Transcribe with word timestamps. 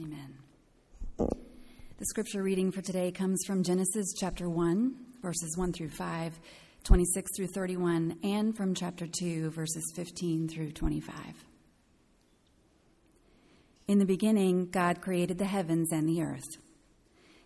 Amen. 0.00 0.34
The 1.18 2.06
scripture 2.06 2.42
reading 2.42 2.72
for 2.72 2.82
today 2.82 3.12
comes 3.12 3.44
from 3.46 3.62
Genesis 3.62 4.12
chapter 4.18 4.50
1, 4.50 4.92
verses 5.22 5.56
1 5.56 5.72
through 5.72 5.90
5, 5.90 6.40
26 6.82 7.30
through 7.36 7.46
31, 7.46 8.18
and 8.24 8.56
from 8.56 8.74
chapter 8.74 9.06
2, 9.06 9.50
verses 9.50 9.92
15 9.94 10.48
through 10.48 10.72
25. 10.72 11.14
In 13.86 14.00
the 14.00 14.04
beginning, 14.04 14.66
God 14.66 15.00
created 15.00 15.38
the 15.38 15.44
heavens 15.44 15.92
and 15.92 16.08
the 16.08 16.22
earth. 16.22 16.58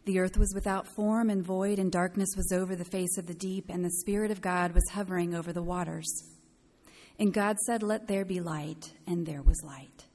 The 0.07 0.19
earth 0.19 0.39
was 0.39 0.55
without 0.55 0.87
form 0.97 1.29
and 1.29 1.45
void, 1.45 1.79
and 1.79 1.93
darkness 1.93 2.31
was 2.35 2.51
over 2.51 2.75
the 2.75 2.85
face 2.85 3.19
of 3.19 3.27
the 3.27 3.35
deep, 3.35 3.67
and 3.69 3.85
the 3.85 3.91
Spirit 3.91 4.31
of 4.31 4.41
God 4.41 4.73
was 4.73 4.89
hovering 4.91 5.35
over 5.35 5.53
the 5.53 5.63
waters. 5.63 6.11
And 7.19 7.35
God 7.35 7.59
said, 7.59 7.83
Let 7.83 8.09
there 8.09 8.25
be 8.25 8.41
light, 8.41 8.95
and 9.07 9.27
there 9.27 9.43
was 9.43 9.63
light. 9.63 10.08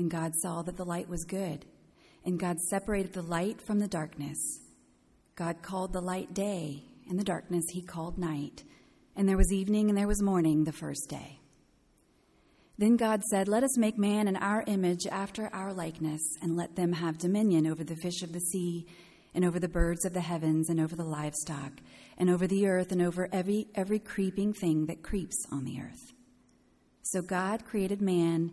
And 0.00 0.10
God 0.10 0.34
saw 0.34 0.62
that 0.62 0.78
the 0.78 0.84
light 0.86 1.10
was 1.10 1.26
good. 1.26 1.66
And 2.24 2.40
God 2.40 2.58
separated 2.58 3.12
the 3.12 3.20
light 3.20 3.60
from 3.60 3.80
the 3.80 3.86
darkness. 3.86 4.38
God 5.36 5.60
called 5.60 5.92
the 5.92 6.00
light 6.00 6.32
day, 6.32 6.84
and 7.06 7.18
the 7.18 7.24
darkness 7.24 7.66
he 7.70 7.82
called 7.82 8.16
night. 8.16 8.64
And 9.14 9.28
there 9.28 9.36
was 9.36 9.52
evening 9.52 9.90
and 9.90 9.98
there 9.98 10.08
was 10.08 10.22
morning 10.22 10.64
the 10.64 10.72
first 10.72 11.10
day. 11.10 11.38
Then 12.78 12.96
God 12.96 13.22
said, 13.24 13.46
Let 13.46 13.62
us 13.62 13.76
make 13.76 13.98
man 13.98 14.26
in 14.26 14.36
our 14.36 14.64
image 14.66 15.06
after 15.06 15.50
our 15.52 15.74
likeness, 15.74 16.22
and 16.40 16.56
let 16.56 16.76
them 16.76 16.94
have 16.94 17.18
dominion 17.18 17.66
over 17.66 17.84
the 17.84 17.96
fish 17.96 18.22
of 18.22 18.32
the 18.32 18.40
sea, 18.40 18.86
and 19.34 19.44
over 19.44 19.60
the 19.60 19.68
birds 19.68 20.06
of 20.06 20.14
the 20.14 20.22
heavens, 20.22 20.70
and 20.70 20.80
over 20.80 20.96
the 20.96 21.04
livestock, 21.04 21.72
and 22.16 22.30
over 22.30 22.46
the 22.46 22.66
earth, 22.66 22.90
and 22.90 23.02
over 23.02 23.28
every, 23.34 23.66
every 23.74 23.98
creeping 23.98 24.54
thing 24.54 24.86
that 24.86 25.02
creeps 25.02 25.44
on 25.52 25.66
the 25.66 25.78
earth. 25.78 26.14
So 27.02 27.20
God 27.20 27.66
created 27.66 28.00
man 28.00 28.52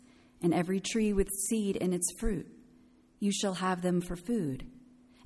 and 0.41 0.53
every 0.53 0.79
tree 0.79 1.13
with 1.13 1.29
seed 1.29 1.75
in 1.75 1.93
its 1.93 2.11
fruit 2.19 2.47
you 3.21 3.31
shall 3.31 3.53
have 3.53 3.81
them 3.81 4.01
for 4.01 4.17
food. 4.17 4.65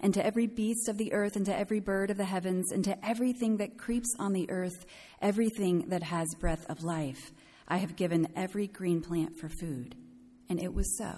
And 0.01 0.13
to 0.13 0.23
every 0.23 0.45
beast 0.45 0.89
of 0.89 0.97
the 0.97 1.13
earth, 1.13 1.35
and 1.35 1.45
to 1.47 1.57
every 1.57 1.79
bird 1.79 2.11
of 2.11 2.17
the 2.17 2.25
heavens, 2.25 2.71
and 2.71 2.83
to 2.83 3.03
everything 3.03 3.57
that 3.57 3.77
creeps 3.77 4.09
on 4.19 4.33
the 4.33 4.47
earth, 4.51 4.85
everything 5.21 5.87
that 5.87 6.03
has 6.03 6.27
breath 6.39 6.65
of 6.69 6.83
life, 6.83 7.31
I 7.67 7.77
have 7.77 7.95
given 7.95 8.27
every 8.35 8.67
green 8.67 9.01
plant 9.01 9.39
for 9.39 9.49
food. 9.49 9.95
And 10.49 10.61
it 10.61 10.73
was 10.73 10.97
so. 10.97 11.11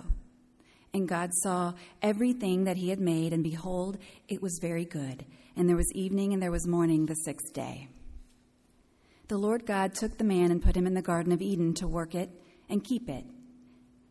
And 0.94 1.08
God 1.08 1.32
saw 1.34 1.74
everything 2.02 2.64
that 2.66 2.78
he 2.78 2.90
had 2.90 3.00
made, 3.00 3.34
and 3.34 3.44
behold, 3.44 3.98
it 4.30 4.42
was 4.42 4.60
very 4.62 4.86
good. 4.86 5.26
And 5.58 5.68
there 5.68 5.76
was 5.76 5.92
evening 5.94 6.32
and 6.34 6.42
there 6.42 6.52
was 6.52 6.68
morning 6.68 7.08
the 7.08 7.16
sixth 7.16 7.52
day. 7.54 7.90
The 9.28 9.38
Lord 9.38 9.66
God 9.66 9.96
took 9.96 10.18
the 10.18 10.24
man 10.24 10.52
and 10.52 10.62
put 10.62 10.78
him 10.78 10.88
in 10.88 10.94
the 10.94 11.02
Garden 11.02 11.34
of 11.34 11.42
Eden 11.42 11.74
to 11.76 11.88
work 11.88 12.16
it 12.16 12.30
and 12.70 12.84
keep 12.84 13.10
it. 13.10 13.26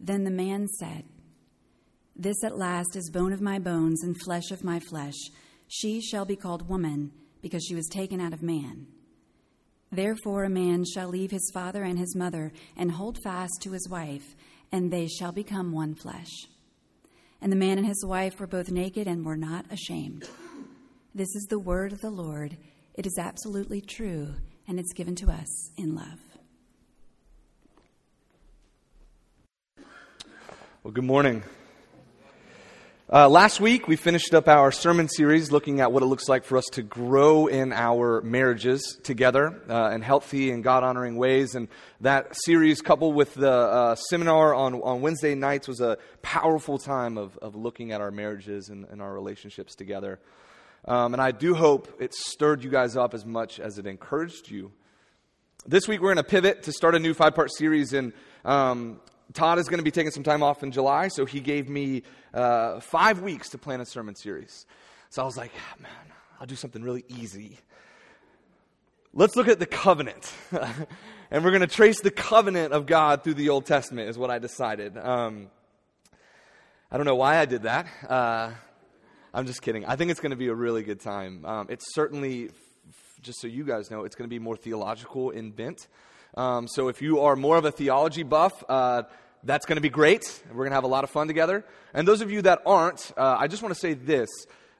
Then 0.00 0.24
the 0.24 0.30
man 0.30 0.66
said, 0.66 1.04
This 2.16 2.42
at 2.42 2.56
last 2.56 2.96
is 2.96 3.10
bone 3.10 3.34
of 3.34 3.42
my 3.42 3.58
bones 3.58 4.02
and 4.02 4.16
flesh 4.24 4.50
of 4.50 4.64
my 4.64 4.80
flesh. 4.80 5.14
She 5.68 6.00
shall 6.00 6.24
be 6.24 6.36
called 6.36 6.68
woman, 6.68 7.12
because 7.42 7.64
she 7.64 7.74
was 7.74 7.88
taken 7.88 8.20
out 8.20 8.32
of 8.32 8.42
man. 8.42 8.86
Therefore, 9.92 10.44
a 10.44 10.50
man 10.50 10.84
shall 10.84 11.08
leave 11.08 11.30
his 11.30 11.50
father 11.52 11.82
and 11.82 11.98
his 11.98 12.16
mother 12.16 12.52
and 12.76 12.92
hold 12.92 13.18
fast 13.22 13.60
to 13.62 13.72
his 13.72 13.88
wife, 13.88 14.34
and 14.72 14.90
they 14.90 15.06
shall 15.06 15.32
become 15.32 15.72
one 15.72 15.94
flesh. 15.94 16.30
And 17.42 17.50
the 17.50 17.56
man 17.56 17.78
and 17.78 17.86
his 17.86 18.04
wife 18.04 18.38
were 18.40 18.46
both 18.46 18.70
naked 18.70 19.06
and 19.06 19.24
were 19.24 19.36
not 19.36 19.66
ashamed. 19.70 20.28
This 21.14 21.34
is 21.34 21.46
the 21.50 21.58
word 21.58 21.92
of 21.92 22.00
the 22.00 22.10
Lord. 22.10 22.56
It 22.94 23.06
is 23.06 23.18
absolutely 23.18 23.80
true, 23.80 24.34
and 24.68 24.78
it's 24.78 24.92
given 24.92 25.16
to 25.16 25.30
us 25.30 25.70
in 25.76 25.94
love. 25.94 26.29
Well, 30.82 30.92
good 30.92 31.04
morning. 31.04 31.42
Uh, 33.12 33.28
last 33.28 33.60
week, 33.60 33.86
we 33.86 33.96
finished 33.96 34.32
up 34.32 34.48
our 34.48 34.72
sermon 34.72 35.10
series 35.10 35.52
looking 35.52 35.80
at 35.80 35.92
what 35.92 36.02
it 36.02 36.06
looks 36.06 36.26
like 36.26 36.42
for 36.42 36.56
us 36.56 36.64
to 36.72 36.82
grow 36.82 37.48
in 37.48 37.74
our 37.74 38.22
marriages 38.22 38.98
together 39.02 39.60
uh, 39.68 39.90
in 39.90 40.00
healthy 40.00 40.50
and 40.50 40.64
God 40.64 40.82
honoring 40.82 41.16
ways. 41.16 41.54
And 41.54 41.68
that 42.00 42.34
series, 42.34 42.80
coupled 42.80 43.14
with 43.14 43.34
the 43.34 43.52
uh, 43.52 43.94
seminar 43.94 44.54
on, 44.54 44.80
on 44.80 45.02
Wednesday 45.02 45.34
nights, 45.34 45.68
was 45.68 45.82
a 45.82 45.98
powerful 46.22 46.78
time 46.78 47.18
of, 47.18 47.36
of 47.42 47.54
looking 47.54 47.92
at 47.92 48.00
our 48.00 48.10
marriages 48.10 48.70
and, 48.70 48.86
and 48.86 49.02
our 49.02 49.12
relationships 49.12 49.74
together. 49.74 50.18
Um, 50.86 51.12
and 51.12 51.20
I 51.20 51.32
do 51.32 51.54
hope 51.54 51.94
it 52.00 52.14
stirred 52.14 52.64
you 52.64 52.70
guys 52.70 52.96
up 52.96 53.12
as 53.12 53.26
much 53.26 53.60
as 53.60 53.76
it 53.76 53.86
encouraged 53.86 54.50
you. 54.50 54.72
This 55.66 55.86
week, 55.86 56.00
we're 56.00 56.14
going 56.14 56.24
to 56.24 56.30
pivot 56.30 56.62
to 56.62 56.72
start 56.72 56.94
a 56.94 56.98
new 56.98 57.12
five 57.12 57.34
part 57.34 57.52
series 57.52 57.92
in 57.92 58.14
um, 58.46 58.98
Todd 59.34 59.58
is 59.58 59.68
going 59.68 59.78
to 59.78 59.84
be 59.84 59.90
taking 59.90 60.10
some 60.10 60.22
time 60.22 60.42
off 60.42 60.62
in 60.62 60.72
July, 60.72 61.08
so 61.08 61.24
he 61.24 61.40
gave 61.40 61.68
me 61.68 62.02
uh, 62.34 62.80
five 62.80 63.20
weeks 63.20 63.50
to 63.50 63.58
plan 63.58 63.80
a 63.80 63.86
sermon 63.86 64.14
series. 64.14 64.66
So 65.10 65.22
I 65.22 65.24
was 65.24 65.36
like, 65.36 65.52
ah, 65.56 65.74
man, 65.80 65.90
I'll 66.40 66.46
do 66.46 66.56
something 66.56 66.82
really 66.82 67.04
easy. 67.08 67.58
Let's 69.12 69.36
look 69.36 69.48
at 69.48 69.58
the 69.58 69.66
covenant. 69.66 70.32
and 71.30 71.44
we're 71.44 71.50
going 71.50 71.60
to 71.60 71.66
trace 71.66 72.00
the 72.00 72.10
covenant 72.10 72.72
of 72.72 72.86
God 72.86 73.22
through 73.22 73.34
the 73.34 73.48
Old 73.48 73.66
Testament, 73.66 74.08
is 74.08 74.18
what 74.18 74.30
I 74.30 74.38
decided. 74.38 74.96
Um, 74.96 75.48
I 76.90 76.96
don't 76.96 77.06
know 77.06 77.16
why 77.16 77.38
I 77.38 77.44
did 77.44 77.62
that. 77.62 77.86
Uh, 78.08 78.52
I'm 79.32 79.46
just 79.46 79.62
kidding. 79.62 79.84
I 79.84 79.94
think 79.96 80.10
it's 80.10 80.20
going 80.20 80.30
to 80.30 80.36
be 80.36 80.48
a 80.48 80.54
really 80.54 80.82
good 80.82 81.00
time. 81.00 81.44
Um, 81.44 81.66
it's 81.70 81.94
certainly, 81.94 82.50
just 83.22 83.40
so 83.40 83.46
you 83.46 83.64
guys 83.64 83.90
know, 83.90 84.04
it's 84.04 84.16
going 84.16 84.28
to 84.28 84.32
be 84.32 84.40
more 84.40 84.56
theological 84.56 85.30
in 85.30 85.52
bent. 85.52 85.86
Um, 86.36 86.68
so 86.68 86.88
if 86.88 87.02
you 87.02 87.20
are 87.20 87.36
more 87.36 87.56
of 87.56 87.64
a 87.64 87.72
theology 87.72 88.22
buff, 88.22 88.62
uh, 88.68 89.02
that's 89.42 89.66
going 89.66 89.76
to 89.76 89.82
be 89.82 89.88
great. 89.88 90.42
We're 90.50 90.56
going 90.56 90.70
to 90.70 90.74
have 90.74 90.84
a 90.84 90.88
lot 90.88 91.04
of 91.04 91.10
fun 91.10 91.26
together. 91.26 91.64
And 91.94 92.06
those 92.06 92.20
of 92.20 92.30
you 92.30 92.42
that 92.42 92.60
aren't, 92.66 93.12
uh, 93.16 93.36
I 93.38 93.48
just 93.48 93.62
want 93.62 93.74
to 93.74 93.80
say 93.80 93.94
this. 93.94 94.28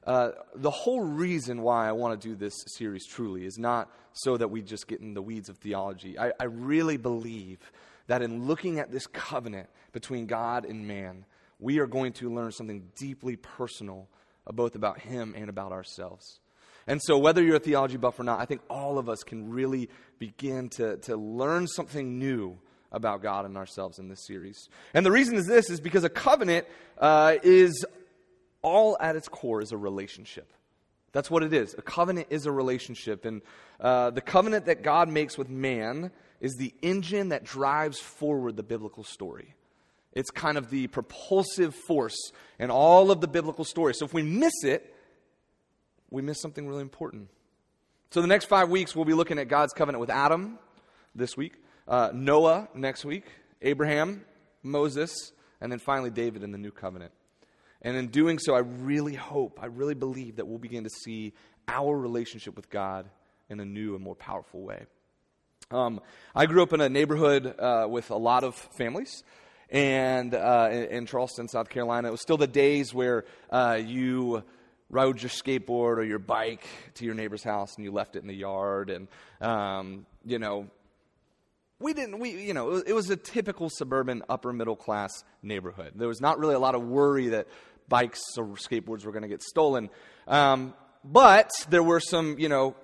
Uh, 0.05 0.31
the 0.55 0.71
whole 0.71 1.01
reason 1.01 1.61
why 1.61 1.87
I 1.87 1.91
want 1.91 2.19
to 2.19 2.27
do 2.27 2.35
this 2.35 2.53
series 2.67 3.05
truly 3.05 3.45
is 3.45 3.57
not 3.57 3.89
so 4.13 4.37
that 4.37 4.47
we 4.49 4.61
just 4.61 4.87
get 4.87 4.99
in 4.99 5.13
the 5.13 5.21
weeds 5.21 5.49
of 5.49 5.57
theology. 5.57 6.17
I, 6.17 6.31
I 6.39 6.45
really 6.45 6.97
believe 6.97 7.59
that 8.07 8.21
in 8.21 8.47
looking 8.47 8.79
at 8.79 8.91
this 8.91 9.07
covenant 9.07 9.69
between 9.91 10.25
God 10.25 10.65
and 10.65 10.87
man, 10.87 11.25
we 11.59 11.79
are 11.79 11.87
going 11.87 12.13
to 12.13 12.33
learn 12.33 12.51
something 12.51 12.89
deeply 12.97 13.35
personal, 13.35 14.07
both 14.51 14.75
about 14.75 14.99
Him 14.99 15.35
and 15.37 15.49
about 15.49 15.71
ourselves. 15.71 16.39
And 16.87 17.01
so, 17.03 17.17
whether 17.17 17.43
you're 17.43 17.57
a 17.57 17.59
theology 17.59 17.97
buff 17.97 18.19
or 18.19 18.23
not, 18.23 18.39
I 18.39 18.45
think 18.45 18.61
all 18.69 18.97
of 18.97 19.09
us 19.09 19.23
can 19.23 19.51
really 19.51 19.89
begin 20.19 20.69
to, 20.69 20.97
to 20.97 21.15
learn 21.15 21.67
something 21.67 22.17
new 22.19 22.57
about 22.91 23.21
God 23.21 23.45
and 23.45 23.57
ourselves 23.57 23.99
in 23.99 24.09
this 24.09 24.25
series. 24.25 24.67
And 24.93 25.05
the 25.05 25.11
reason 25.11 25.35
is 25.35 25.47
this 25.47 25.69
is 25.69 25.79
because 25.79 26.03
a 26.03 26.09
covenant 26.09 26.67
uh, 26.97 27.35
is 27.43 27.85
all 28.61 28.97
at 28.99 29.15
its 29.15 29.27
core 29.27 29.61
is 29.61 29.71
a 29.71 29.77
relationship. 29.77 30.51
That's 31.13 31.29
what 31.29 31.43
it 31.43 31.53
is. 31.53 31.73
A 31.77 31.81
covenant 31.81 32.27
is 32.29 32.45
a 32.45 32.51
relationship. 32.51 33.25
And 33.25 33.41
uh, 33.79 34.11
the 34.11 34.21
covenant 34.21 34.65
that 34.65 34.81
God 34.81 35.09
makes 35.09 35.37
with 35.37 35.49
man 35.49 36.11
is 36.39 36.55
the 36.55 36.73
engine 36.81 37.29
that 37.29 37.43
drives 37.43 37.99
forward 37.99 38.55
the 38.55 38.63
biblical 38.63 39.03
story. 39.03 39.53
It's 40.13 40.31
kind 40.31 40.57
of 40.57 40.69
the 40.69 40.87
propulsive 40.87 41.75
force 41.75 42.31
in 42.59 42.69
all 42.69 43.11
of 43.11 43.21
the 43.21 43.27
biblical 43.27 43.63
story. 43.63 43.93
So 43.93 44.05
if 44.05 44.13
we 44.13 44.23
miss 44.23 44.63
it, 44.63 44.90
we 46.11 46.21
miss 46.21 46.39
something 46.39 46.67
really 46.67 46.81
important. 46.81 47.29
So 48.11 48.21
the 48.21 48.27
next 48.27 48.45
five 48.45 48.69
weeks, 48.69 48.95
we'll 48.95 49.05
be 49.05 49.13
looking 49.13 49.39
at 49.39 49.47
God's 49.47 49.73
covenant 49.73 50.01
with 50.01 50.09
Adam 50.09 50.59
this 51.15 51.37
week, 51.37 51.53
uh, 51.87 52.09
Noah 52.13 52.67
next 52.75 53.05
week, 53.05 53.25
Abraham, 53.61 54.25
Moses, 54.61 55.31
and 55.61 55.71
then 55.71 55.79
finally 55.79 56.09
David 56.09 56.43
in 56.43 56.51
the 56.51 56.57
new 56.57 56.71
covenant. 56.71 57.13
And 57.81 57.95
in 57.95 58.07
doing 58.07 58.37
so, 58.37 58.53
I 58.53 58.59
really 58.59 59.15
hope, 59.15 59.59
I 59.61 59.67
really 59.67 59.95
believe 59.95 60.35
that 60.35 60.47
we'll 60.47 60.59
begin 60.59 60.83
to 60.83 60.89
see 60.89 61.33
our 61.67 61.97
relationship 61.97 62.55
with 62.55 62.69
God 62.69 63.09
in 63.49 63.59
a 63.59 63.65
new 63.65 63.95
and 63.95 64.03
more 64.03 64.15
powerful 64.15 64.61
way. 64.61 64.85
Um, 65.71 66.01
I 66.35 66.45
grew 66.45 66.63
up 66.63 66.73
in 66.73 66.81
a 66.81 66.89
neighborhood 66.89 67.55
uh, 67.57 67.87
with 67.89 68.11
a 68.11 68.17
lot 68.17 68.43
of 68.43 68.55
families. 68.77 69.23
And 69.69 70.35
uh, 70.35 70.67
in, 70.71 71.05
Charleston, 71.05 71.47
South 71.47 71.69
Carolina, 71.69 72.09
it 72.09 72.11
was 72.11 72.21
still 72.21 72.35
the 72.35 72.45
days 72.45 72.93
where 72.93 73.23
uh, 73.49 73.79
you 73.81 74.43
rode 74.91 75.21
your 75.21 75.29
skateboard 75.29 75.97
or 75.97 76.03
your 76.03 76.19
bike 76.19 76.67
to 76.95 77.05
your 77.05 77.15
neighbor's 77.15 77.43
house 77.43 77.75
and 77.75 77.85
you 77.85 77.91
left 77.91 78.15
it 78.15 78.21
in 78.21 78.27
the 78.27 78.35
yard. 78.35 78.89
And, 78.89 79.07
um, 79.39 80.05
you 80.25 80.37
know, 80.37 80.67
we 81.79 81.93
didn't, 81.93 82.19
we, 82.19 82.43
you 82.45 82.53
know, 82.53 82.75
it 82.75 82.93
was, 82.93 83.09
a 83.09 83.15
typical 83.15 83.69
suburban 83.69 84.21
upper 84.29 84.53
middle 84.53 84.75
class 84.75 85.11
neighborhood. 85.41 85.93
There 85.95 86.07
was 86.07 86.21
not 86.21 86.37
really 86.37 86.53
a 86.53 86.59
lot 86.59 86.75
of 86.75 86.83
worry 86.83 87.29
that 87.29 87.47
bikes 87.89 88.21
or 88.37 88.45
skateboards 88.49 89.05
were 89.05 89.11
going 89.11 89.23
to 89.23 89.27
get 89.27 89.41
stolen. 89.41 89.89
Um, 90.27 90.75
but 91.03 91.49
there 91.69 91.81
were 91.81 91.99
some, 91.99 92.37
you 92.37 92.49
know, 92.49 92.75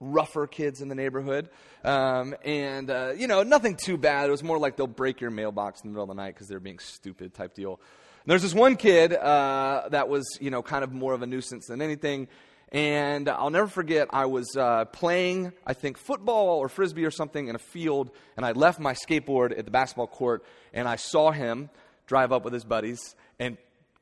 rougher 0.00 0.46
kids 0.46 0.80
in 0.80 0.88
the 0.88 0.94
neighborhood. 0.94 1.50
Um, 1.84 2.34
and, 2.44 2.90
uh, 2.90 3.12
you 3.16 3.26
know, 3.26 3.42
nothing 3.42 3.76
too 3.76 3.98
bad. 3.98 4.28
It 4.28 4.30
was 4.30 4.42
more 4.42 4.58
like 4.58 4.76
they'll 4.76 4.86
break 4.86 5.20
your 5.20 5.30
mailbox 5.30 5.82
in 5.82 5.90
the 5.90 5.92
middle 5.92 6.10
of 6.10 6.16
the 6.16 6.22
night 6.22 6.34
because 6.34 6.48
they're 6.48 6.60
being 6.60 6.78
stupid 6.78 7.34
type 7.34 7.54
deal. 7.54 7.80
There's 8.28 8.42
this 8.42 8.52
one 8.52 8.76
kid 8.76 9.14
uh, 9.14 9.88
that 9.90 10.10
was, 10.10 10.36
you 10.38 10.50
know, 10.50 10.60
kind 10.60 10.84
of 10.84 10.92
more 10.92 11.14
of 11.14 11.22
a 11.22 11.26
nuisance 11.26 11.68
than 11.68 11.80
anything. 11.80 12.28
And 12.70 13.26
I'll 13.26 13.48
never 13.48 13.68
forget, 13.68 14.08
I 14.10 14.26
was 14.26 14.54
uh, 14.54 14.84
playing, 14.84 15.54
I 15.66 15.72
think, 15.72 15.96
football 15.96 16.58
or 16.58 16.68
frisbee 16.68 17.06
or 17.06 17.10
something 17.10 17.48
in 17.48 17.54
a 17.54 17.58
field, 17.58 18.10
and 18.36 18.44
I 18.44 18.52
left 18.52 18.80
my 18.80 18.92
skateboard 18.92 19.58
at 19.58 19.64
the 19.64 19.70
basketball 19.70 20.08
court, 20.08 20.44
and 20.74 20.86
I 20.86 20.96
saw 20.96 21.30
him 21.30 21.70
drive 22.06 22.30
up 22.30 22.44
with 22.44 22.52
his 22.52 22.64
buddies 22.64 23.16
and 23.38 23.56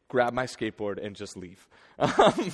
grab 0.08 0.32
my 0.32 0.46
skateboard 0.46 0.98
and 1.00 1.14
just 1.14 1.36
leave. 1.36 1.64
Um, 1.98 2.52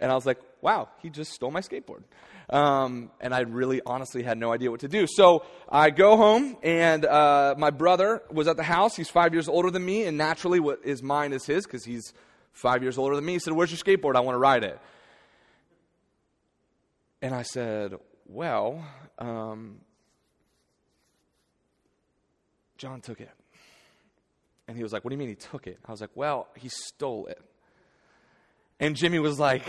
and 0.00 0.10
I 0.10 0.14
was 0.16 0.26
like, 0.26 0.38
wow, 0.62 0.88
he 1.02 1.10
just 1.10 1.32
stole 1.32 1.50
my 1.50 1.60
skateboard. 1.60 2.02
Um, 2.48 3.10
and 3.20 3.32
I 3.32 3.40
really 3.40 3.80
honestly 3.86 4.22
had 4.22 4.36
no 4.36 4.52
idea 4.52 4.70
what 4.70 4.80
to 4.80 4.88
do. 4.88 5.06
So 5.06 5.44
I 5.68 5.90
go 5.90 6.16
home, 6.16 6.56
and 6.62 7.04
uh, 7.04 7.54
my 7.56 7.70
brother 7.70 8.22
was 8.30 8.48
at 8.48 8.56
the 8.56 8.64
house. 8.64 8.96
He's 8.96 9.08
five 9.08 9.32
years 9.32 9.48
older 9.48 9.70
than 9.70 9.84
me, 9.84 10.04
and 10.04 10.18
naturally, 10.18 10.58
what 10.58 10.80
is 10.84 11.02
mine 11.02 11.32
is 11.32 11.46
his 11.46 11.64
because 11.64 11.84
he's 11.84 12.12
five 12.52 12.82
years 12.82 12.98
older 12.98 13.14
than 13.14 13.24
me. 13.24 13.34
He 13.34 13.38
said, 13.38 13.52
Where's 13.52 13.70
your 13.70 13.78
skateboard? 13.78 14.16
I 14.16 14.20
want 14.20 14.34
to 14.34 14.40
ride 14.40 14.64
it. 14.64 14.78
And 17.22 17.34
I 17.34 17.42
said, 17.42 17.94
Well, 18.26 18.84
um, 19.18 19.80
John 22.78 23.00
took 23.00 23.20
it. 23.20 23.30
And 24.66 24.76
he 24.76 24.82
was 24.82 24.92
like, 24.92 25.04
What 25.04 25.10
do 25.10 25.14
you 25.14 25.18
mean 25.18 25.28
he 25.28 25.34
took 25.34 25.66
it? 25.66 25.78
I 25.86 25.90
was 25.90 26.00
like, 26.00 26.10
Well, 26.14 26.48
he 26.56 26.68
stole 26.68 27.26
it. 27.26 27.40
And 28.78 28.96
Jimmy 28.96 29.18
was 29.18 29.38
like, 29.38 29.62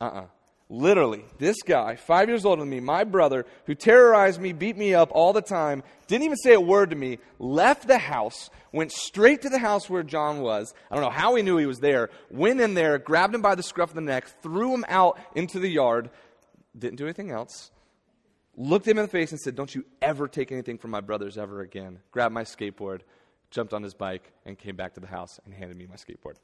Uh 0.00 0.04
uh-uh. 0.04 0.20
uh 0.20 0.26
Literally, 0.70 1.24
this 1.38 1.62
guy, 1.62 1.96
five 1.96 2.28
years 2.28 2.44
older 2.44 2.60
than 2.60 2.68
me, 2.68 2.80
my 2.80 3.02
brother, 3.02 3.46
who 3.64 3.74
terrorized 3.74 4.38
me, 4.38 4.52
beat 4.52 4.76
me 4.76 4.92
up 4.94 5.08
all 5.12 5.32
the 5.32 5.40
time, 5.40 5.82
didn't 6.08 6.24
even 6.24 6.36
say 6.36 6.52
a 6.52 6.60
word 6.60 6.90
to 6.90 6.96
me, 6.96 7.18
left 7.38 7.88
the 7.88 7.96
house, 7.96 8.50
went 8.70 8.92
straight 8.92 9.40
to 9.42 9.48
the 9.48 9.58
house 9.58 9.88
where 9.88 10.02
John 10.02 10.42
was. 10.42 10.74
I 10.90 10.94
don't 10.94 11.04
know 11.04 11.10
how 11.10 11.36
he 11.36 11.42
knew 11.42 11.56
he 11.56 11.64
was 11.64 11.80
there, 11.80 12.10
went 12.30 12.60
in 12.60 12.74
there, 12.74 12.98
grabbed 12.98 13.34
him 13.34 13.40
by 13.40 13.54
the 13.54 13.62
scruff 13.62 13.88
of 13.88 13.94
the 13.94 14.02
neck, 14.02 14.26
threw 14.42 14.74
him 14.74 14.84
out 14.88 15.18
into 15.34 15.58
the 15.58 15.70
yard, 15.70 16.10
didn't 16.78 16.96
do 16.96 17.04
anything 17.04 17.30
else, 17.30 17.70
looked 18.54 18.86
him 18.86 18.98
in 18.98 19.04
the 19.06 19.10
face 19.10 19.30
and 19.30 19.40
said, 19.40 19.54
Don't 19.54 19.74
you 19.74 19.86
ever 20.02 20.28
take 20.28 20.52
anything 20.52 20.76
from 20.76 20.90
my 20.90 21.00
brothers 21.00 21.38
ever 21.38 21.62
again. 21.62 22.00
Grabbed 22.10 22.34
my 22.34 22.44
skateboard, 22.44 23.00
jumped 23.50 23.72
on 23.72 23.82
his 23.82 23.94
bike, 23.94 24.32
and 24.44 24.58
came 24.58 24.76
back 24.76 24.92
to 24.94 25.00
the 25.00 25.06
house 25.06 25.40
and 25.46 25.54
handed 25.54 25.78
me 25.78 25.86
my 25.86 25.96
skateboard. 25.96 26.34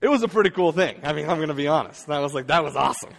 It 0.00 0.08
was 0.08 0.22
a 0.22 0.28
pretty 0.28 0.50
cool 0.50 0.72
thing. 0.72 1.00
I 1.02 1.12
mean, 1.12 1.28
I'm 1.28 1.38
going 1.38 1.48
to 1.48 1.54
be 1.54 1.66
honest. 1.66 2.06
And 2.06 2.14
I 2.14 2.20
was 2.20 2.32
like, 2.32 2.46
that 2.48 2.62
was 2.62 2.76
awesome. 2.76 3.12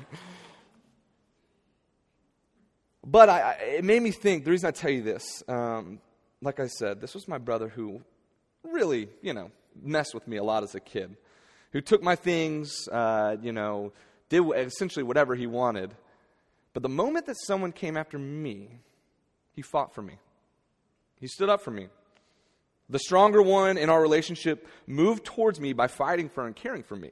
But 3.05 3.29
I, 3.29 3.41
I, 3.41 3.51
it 3.77 3.83
made 3.83 4.01
me 4.01 4.11
think. 4.11 4.45
The 4.45 4.51
reason 4.51 4.67
I 4.67 4.71
tell 4.71 4.91
you 4.91 5.01
this, 5.01 5.43
um, 5.47 5.99
like 6.41 6.59
I 6.59 6.67
said, 6.67 7.01
this 7.01 7.13
was 7.13 7.27
my 7.27 7.37
brother 7.37 7.67
who 7.67 8.01
really, 8.63 9.09
you 9.21 9.33
know, 9.33 9.51
messed 9.81 10.13
with 10.13 10.27
me 10.27 10.37
a 10.37 10.43
lot 10.43 10.63
as 10.63 10.75
a 10.75 10.79
kid, 10.79 11.17
who 11.71 11.81
took 11.81 12.01
my 12.01 12.15
things, 12.15 12.87
uh, 12.89 13.35
you 13.41 13.51
know, 13.51 13.91
did 14.29 14.43
essentially 14.55 15.03
whatever 15.03 15.35
he 15.35 15.47
wanted. 15.47 15.93
But 16.73 16.83
the 16.83 16.89
moment 16.89 17.25
that 17.25 17.35
someone 17.45 17.71
came 17.71 17.97
after 17.97 18.17
me, 18.17 18.79
he 19.53 19.61
fought 19.61 19.93
for 19.93 20.01
me. 20.01 20.17
He 21.19 21.27
stood 21.27 21.49
up 21.49 21.61
for 21.61 21.71
me. 21.71 21.87
The 22.89 22.99
stronger 22.99 23.41
one 23.41 23.77
in 23.77 23.89
our 23.89 24.01
relationship 24.01 24.67
moved 24.87 25.23
towards 25.23 25.59
me 25.59 25.73
by 25.73 25.87
fighting 25.87 26.29
for 26.29 26.45
and 26.45 26.55
caring 26.55 26.83
for 26.83 26.95
me 26.95 27.11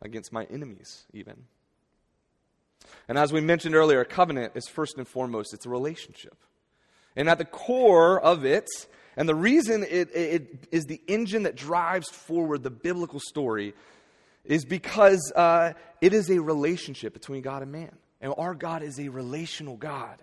against 0.00 0.32
my 0.32 0.44
enemies, 0.44 1.04
even. 1.12 1.44
And 3.08 3.18
as 3.18 3.32
we 3.32 3.40
mentioned 3.40 3.74
earlier, 3.74 4.00
a 4.00 4.04
covenant 4.04 4.52
is 4.54 4.68
first 4.68 4.96
and 4.98 5.06
foremost, 5.06 5.52
it's 5.52 5.66
a 5.66 5.70
relationship. 5.70 6.36
And 7.16 7.28
at 7.28 7.38
the 7.38 7.44
core 7.44 8.20
of 8.20 8.44
it, 8.44 8.68
and 9.16 9.28
the 9.28 9.34
reason 9.34 9.82
it, 9.82 10.14
it 10.14 10.68
is 10.70 10.86
the 10.86 11.00
engine 11.08 11.42
that 11.42 11.56
drives 11.56 12.08
forward 12.08 12.62
the 12.62 12.70
biblical 12.70 13.20
story, 13.20 13.74
is 14.44 14.64
because 14.64 15.32
uh, 15.34 15.72
it 16.00 16.14
is 16.14 16.30
a 16.30 16.40
relationship 16.40 17.12
between 17.12 17.42
God 17.42 17.62
and 17.62 17.72
man. 17.72 17.94
And 18.20 18.32
our 18.38 18.54
God 18.54 18.82
is 18.82 18.98
a 19.00 19.08
relational 19.08 19.76
God. 19.76 20.22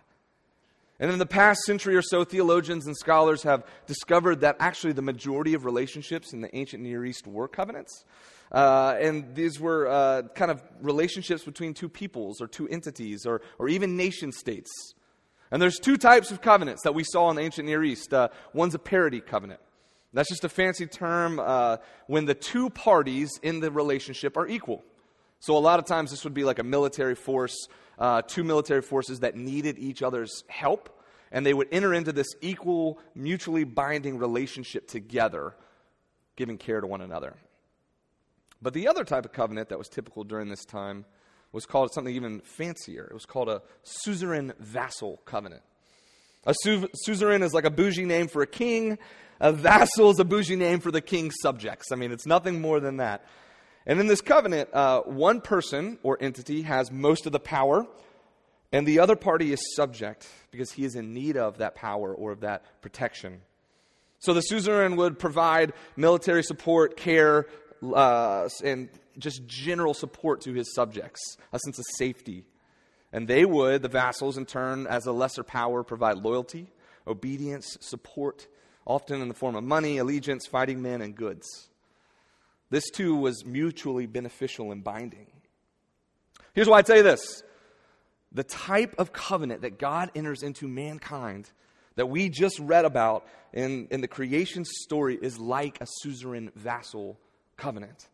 And 1.00 1.12
in 1.12 1.20
the 1.20 1.28
past 1.28 1.62
century 1.62 1.96
or 1.96 2.02
so, 2.02 2.24
theologians 2.24 2.88
and 2.88 2.98
scholars 2.98 3.44
have 3.44 3.64
discovered 3.86 4.42
that 4.42 4.56
actually 4.60 4.94
the 4.94 5.04
majority 5.04 5.54
of 5.54 5.64
relationships 5.64 6.34
in 6.34 6.42
the 6.42 6.56
ancient 6.56 6.82
Near 6.82 7.06
East 7.06 7.28
were 7.28 7.48
covenants. 7.48 8.04
Uh, 8.52 8.96
and 9.00 9.36
these 9.36 9.60
were 9.60 9.88
uh, 9.88 10.24
kind 10.34 10.50
of 10.50 10.64
relationships 10.82 11.44
between 11.44 11.74
two 11.74 11.90
peoples 11.90 12.42
or 12.42 12.48
two 12.48 12.68
entities 12.70 13.26
or, 13.26 13.42
or 13.60 13.70
even 13.70 13.96
nation 13.96 14.32
states. 14.32 14.72
And 15.52 15.62
there's 15.62 15.78
two 15.78 15.98
types 15.98 16.32
of 16.32 16.42
covenants 16.42 16.82
that 16.84 16.96
we 16.96 17.04
saw 17.04 17.30
in 17.30 17.36
the 17.36 17.42
ancient 17.44 17.68
Near 17.68 17.84
East. 17.84 18.14
Uh, 18.14 18.30
one's 18.54 18.74
a 18.74 18.80
parity 18.80 19.22
covenant. 19.22 19.60
That's 20.14 20.30
just 20.30 20.46
a 20.46 20.50
fancy 20.50 20.88
term 20.88 21.40
uh, 21.40 21.78
when 22.08 22.26
the 22.26 22.34
two 22.34 22.70
parties 22.72 23.30
in 23.44 23.60
the 23.60 23.70
relationship 23.70 24.36
are 24.36 24.48
equal. 24.48 24.84
So 25.40 25.56
a 25.56 25.60
lot 25.60 25.78
of 25.78 25.86
times 25.86 26.10
this 26.10 26.24
would 26.24 26.34
be 26.34 26.44
like 26.44 26.58
a 26.58 26.64
military 26.64 27.14
force 27.14 27.68
uh, 27.98 28.22
two 28.22 28.44
military 28.44 28.82
forces 28.82 29.22
that 29.22 29.36
needed 29.36 29.78
each 29.80 30.04
other's 30.04 30.44
help, 30.48 30.97
and 31.32 31.46
they 31.46 31.54
would 31.54 31.68
enter 31.72 31.94
into 31.94 32.12
this 32.12 32.28
equal, 32.42 33.00
mutually 33.16 33.64
binding 33.64 34.18
relationship 34.18 34.88
together, 34.88 35.56
giving 36.36 36.58
care 36.58 36.82
to 36.82 36.88
one 36.88 37.02
another. 37.02 37.36
But 38.62 38.74
the 38.74 38.88
other 38.88 39.04
type 39.04 39.26
of 39.26 39.34
covenant 39.34 39.70
that 39.70 39.78
was 39.78 39.88
typical 39.88 40.24
during 40.24 40.50
this 40.50 40.66
time 40.66 41.06
was 41.52 41.66
called 41.66 41.94
something 41.94 42.14
even 42.14 42.42
fancier. 42.42 43.06
It 43.06 43.14
was 43.14 43.26
called 43.26 43.50
a 43.50 43.62
suzerain 43.84 44.54
vassal 44.60 45.22
covenant. 45.26 45.62
A 46.46 46.54
su- 46.62 46.90
suzerain 47.06 47.44
is 47.44 47.54
like 47.54 47.66
a 47.66 47.70
bougie 47.70 48.06
name 48.06 48.28
for 48.28 48.42
a 48.42 48.48
king. 48.48 48.98
A 49.40 49.52
vassal 49.52 50.10
is 50.10 50.20
a 50.20 50.26
bougie 50.26 50.56
name 50.56 50.80
for 50.80 50.92
the 50.92 51.02
king's 51.02 51.36
subjects. 51.42 51.92
I 51.92 51.96
mean, 51.96 52.12
it's 52.12 52.26
nothing 52.26 52.62
more 52.62 52.80
than 52.80 52.98
that. 52.98 53.26
And 53.86 54.00
in 54.00 54.08
this 54.08 54.22
covenant, 54.22 54.74
uh, 54.74 55.02
one 55.02 55.40
person 55.42 55.98
or 56.04 56.18
entity 56.20 56.64
has 56.64 56.92
most 56.92 57.26
of 57.26 57.32
the 57.32 57.40
power, 57.40 57.86
and 58.72 58.86
the 58.86 59.00
other 59.00 59.16
party 59.16 59.54
is 59.54 59.76
subject 59.76 60.28
because 60.52 60.72
he 60.72 60.84
is 60.84 60.96
in 60.96 61.14
need 61.14 61.38
of 61.38 61.60
that 61.60 61.76
power 61.76 62.14
or 62.14 62.32
of 62.32 62.42
that 62.42 62.82
protection. 62.82 63.42
So 64.20 64.34
the 64.34 64.42
suzerain 64.42 64.96
would 64.98 65.20
provide 65.20 65.74
military 65.96 66.44
support, 66.44 66.98
care, 66.98 67.48
uh, 67.84 68.50
and 68.64 68.90
just 69.18 69.46
general 69.46 69.94
support 69.94 70.42
to 70.42 70.54
his 70.54 70.74
subjects, 70.74 71.38
a 71.54 71.60
sense 71.60 71.80
of 71.80 71.86
safety. 71.98 72.44
And 73.14 73.28
they 73.28 73.46
would, 73.46 73.82
the 73.82 73.90
vassals 73.90 74.38
in 74.38 74.46
turn, 74.46 74.86
as 74.88 75.06
a 75.06 75.12
lesser 75.12 75.44
power, 75.44 75.84
provide 75.84 76.18
loyalty, 76.18 76.68
obedience, 77.06 77.78
support, 77.80 78.48
often 78.86 79.22
in 79.22 79.28
the 79.28 79.34
form 79.34 79.56
of 79.56 79.64
money, 79.64 79.98
allegiance, 79.98 80.46
fighting 80.46 80.82
men, 80.82 81.02
and 81.02 81.16
goods. 81.16 81.70
This 82.70 82.90
too 82.90 83.16
was 83.16 83.46
mutually 83.46 84.08
beneficial 84.08 84.72
and 84.72 84.84
binding. 84.84 85.28
Here's 86.54 86.68
why 86.68 86.80
I 86.80 86.82
tell 86.82 86.98
you 86.98 87.04
this 87.04 87.44
the 88.32 88.44
type 88.44 88.96
of 88.98 89.14
covenant 89.14 89.62
that 89.62 89.80
God 89.80 90.12
enters 90.16 90.44
into 90.44 90.68
mankind 90.68 91.50
that 91.96 92.08
we 92.08 92.30
just 92.30 92.60
read 92.60 92.86
about 92.86 93.26
in, 93.54 93.88
in 93.90 94.02
the 94.02 94.08
creation 94.08 94.64
story 94.66 95.18
is 95.20 95.40
like 95.40 95.80
a 95.82 95.88
suzerain 96.02 96.52
vassal 96.56 97.20
covenant. 97.58 98.08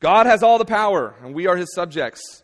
God 0.00 0.26
has 0.26 0.42
all 0.42 0.58
the 0.58 0.64
power, 0.64 1.14
and 1.22 1.34
we 1.34 1.46
are 1.46 1.56
his 1.56 1.74
subjects. 1.74 2.42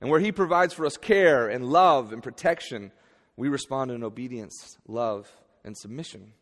And 0.00 0.10
where 0.10 0.20
he 0.20 0.32
provides 0.32 0.74
for 0.74 0.86
us 0.86 0.96
care 0.96 1.48
and 1.48 1.64
love 1.64 2.12
and 2.12 2.22
protection, 2.22 2.90
we 3.36 3.48
respond 3.48 3.90
in 3.90 4.02
obedience, 4.02 4.76
love, 4.88 5.30
and 5.64 5.76
submission. 5.76 6.32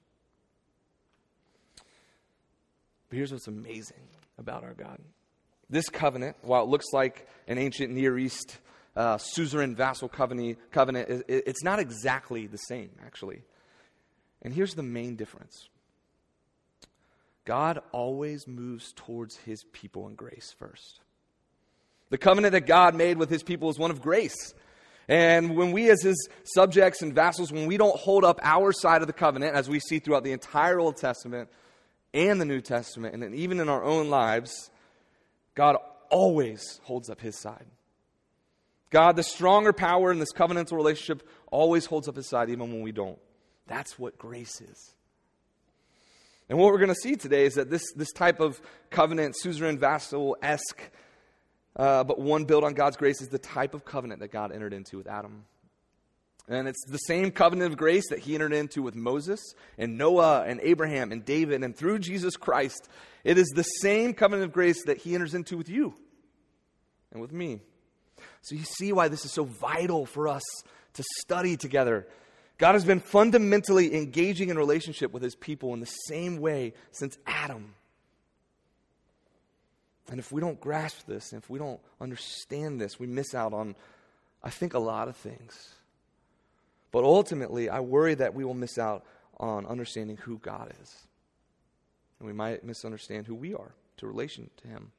But 3.08 3.16
here's 3.16 3.32
what's 3.32 3.48
amazing 3.48 4.08
about 4.38 4.64
our 4.64 4.74
God 4.74 4.98
this 5.70 5.90
covenant, 5.90 6.36
while 6.40 6.62
it 6.62 6.68
looks 6.70 6.86
like 6.94 7.28
an 7.46 7.58
ancient 7.58 7.92
Near 7.92 8.16
East 8.16 8.56
uh, 8.98 9.16
suzerain 9.16 9.76
vassal 9.76 10.08
covenant, 10.08 10.58
covenant, 10.72 11.24
it's 11.28 11.62
not 11.62 11.78
exactly 11.78 12.48
the 12.48 12.56
same, 12.56 12.90
actually. 13.06 13.42
And 14.42 14.52
here's 14.52 14.74
the 14.74 14.82
main 14.82 15.14
difference 15.14 15.68
God 17.44 17.80
always 17.92 18.48
moves 18.48 18.92
towards 18.94 19.36
his 19.36 19.62
people 19.72 20.08
in 20.08 20.16
grace 20.16 20.52
first. 20.58 21.00
The 22.10 22.18
covenant 22.18 22.52
that 22.52 22.66
God 22.66 22.96
made 22.96 23.18
with 23.18 23.30
his 23.30 23.44
people 23.44 23.70
is 23.70 23.78
one 23.78 23.92
of 23.92 24.02
grace. 24.02 24.52
And 25.06 25.56
when 25.56 25.72
we, 25.72 25.88
as 25.90 26.02
his 26.02 26.28
subjects 26.42 27.00
and 27.00 27.14
vassals, 27.14 27.52
when 27.52 27.66
we 27.66 27.76
don't 27.76 27.96
hold 27.96 28.24
up 28.24 28.40
our 28.42 28.72
side 28.72 29.00
of 29.00 29.06
the 29.06 29.14
covenant, 29.14 29.54
as 29.54 29.68
we 29.68 29.78
see 29.78 30.00
throughout 30.00 30.24
the 30.24 30.32
entire 30.32 30.80
Old 30.80 30.96
Testament 30.96 31.48
and 32.12 32.40
the 32.40 32.44
New 32.44 32.60
Testament, 32.60 33.14
and 33.14 33.34
even 33.34 33.60
in 33.60 33.68
our 33.68 33.82
own 33.82 34.10
lives, 34.10 34.70
God 35.54 35.76
always 36.10 36.80
holds 36.82 37.08
up 37.08 37.20
his 37.20 37.38
side. 37.40 37.66
God, 38.90 39.16
the 39.16 39.22
stronger 39.22 39.72
power 39.72 40.10
in 40.10 40.18
this 40.18 40.32
covenantal 40.32 40.72
relationship, 40.72 41.28
always 41.50 41.86
holds 41.86 42.08
up 42.08 42.16
his 42.16 42.28
side, 42.28 42.50
even 42.50 42.72
when 42.72 42.82
we 42.82 42.92
don't. 42.92 43.18
That's 43.66 43.98
what 43.98 44.18
grace 44.18 44.60
is. 44.60 44.94
And 46.48 46.58
what 46.58 46.72
we're 46.72 46.78
going 46.78 46.88
to 46.88 46.94
see 46.94 47.16
today 47.16 47.44
is 47.44 47.54
that 47.54 47.68
this, 47.68 47.84
this 47.94 48.12
type 48.12 48.40
of 48.40 48.60
covenant, 48.90 49.36
suzerain 49.36 49.78
vassal 49.78 50.36
esque, 50.40 50.80
uh, 51.76 52.04
but 52.04 52.18
one 52.18 52.44
built 52.44 52.64
on 52.64 52.72
God's 52.72 52.96
grace, 52.96 53.20
is 53.20 53.28
the 53.28 53.38
type 53.38 53.74
of 53.74 53.84
covenant 53.84 54.20
that 54.20 54.28
God 54.28 54.52
entered 54.52 54.72
into 54.72 54.96
with 54.96 55.06
Adam. 55.06 55.44
And 56.48 56.66
it's 56.66 56.82
the 56.88 56.96
same 56.98 57.30
covenant 57.30 57.72
of 57.72 57.78
grace 57.78 58.08
that 58.08 58.20
he 58.20 58.34
entered 58.34 58.54
into 58.54 58.80
with 58.80 58.94
Moses 58.94 59.40
and 59.76 59.98
Noah 59.98 60.44
and 60.46 60.60
Abraham 60.62 61.12
and 61.12 61.22
David. 61.22 61.62
And 61.62 61.76
through 61.76 61.98
Jesus 61.98 62.36
Christ, 62.36 62.88
it 63.22 63.36
is 63.36 63.48
the 63.48 63.62
same 63.62 64.14
covenant 64.14 64.46
of 64.46 64.52
grace 64.52 64.82
that 64.86 64.96
he 64.96 65.14
enters 65.14 65.34
into 65.34 65.58
with 65.58 65.68
you 65.68 65.94
and 67.12 67.20
with 67.20 67.32
me. 67.32 67.60
So 68.42 68.54
you 68.54 68.64
see 68.64 68.92
why 68.92 69.08
this 69.08 69.24
is 69.24 69.32
so 69.32 69.44
vital 69.44 70.06
for 70.06 70.28
us 70.28 70.42
to 70.94 71.04
study 71.20 71.56
together 71.56 72.06
God 72.58 72.72
has 72.72 72.84
been 72.84 73.00
fundamentally 73.00 73.94
engaging 73.94 74.48
in 74.48 74.58
relationship 74.58 75.12
with 75.12 75.22
his 75.22 75.36
people 75.36 75.72
in 75.74 75.80
the 75.80 75.86
same 75.86 76.38
way 76.38 76.74
since 76.90 77.16
Adam. 77.24 77.74
And 80.10 80.18
if 80.18 80.32
we 80.32 80.40
don't 80.40 80.60
grasp 80.60 81.06
this, 81.06 81.32
if 81.32 81.48
we 81.48 81.58
don't 81.58 81.80
understand 82.00 82.80
this, 82.80 82.98
we 82.98 83.06
miss 83.06 83.34
out 83.34 83.52
on, 83.52 83.76
I 84.42 84.50
think, 84.50 84.74
a 84.74 84.78
lot 84.78 85.06
of 85.06 85.16
things. 85.16 85.74
But 86.90 87.04
ultimately, 87.04 87.68
I 87.68 87.80
worry 87.80 88.14
that 88.14 88.34
we 88.34 88.44
will 88.44 88.54
miss 88.54 88.76
out 88.76 89.04
on 89.38 89.64
understanding 89.66 90.16
who 90.16 90.38
God 90.38 90.72
is. 90.82 91.06
And 92.18 92.26
we 92.26 92.32
might 92.32 92.64
misunderstand 92.64 93.26
who 93.26 93.36
we 93.36 93.54
are 93.54 93.72
to 93.98 94.06
relation 94.06 94.50
to 94.62 94.68
him. 94.68 94.90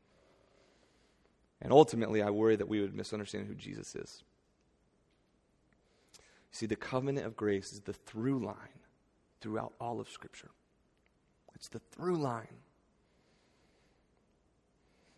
And 1.62 1.74
ultimately, 1.74 2.22
I 2.22 2.30
worry 2.30 2.56
that 2.56 2.70
we 2.70 2.82
would 2.82 2.96
misunderstand 2.96 3.48
who 3.48 3.56
Jesus 3.56 3.96
is. 3.96 4.24
You 6.18 6.24
See, 6.52 6.66
the 6.66 6.76
covenant 6.76 7.26
of 7.26 7.36
grace 7.36 7.74
is 7.74 7.82
the 7.82 7.94
through 7.94 8.46
line 8.46 8.56
throughout 9.42 9.74
all 9.80 10.00
of 10.00 10.10
Scripture. 10.10 10.52
It's 11.56 11.68
the 11.70 11.80
through 11.92 12.18
line. 12.18 12.48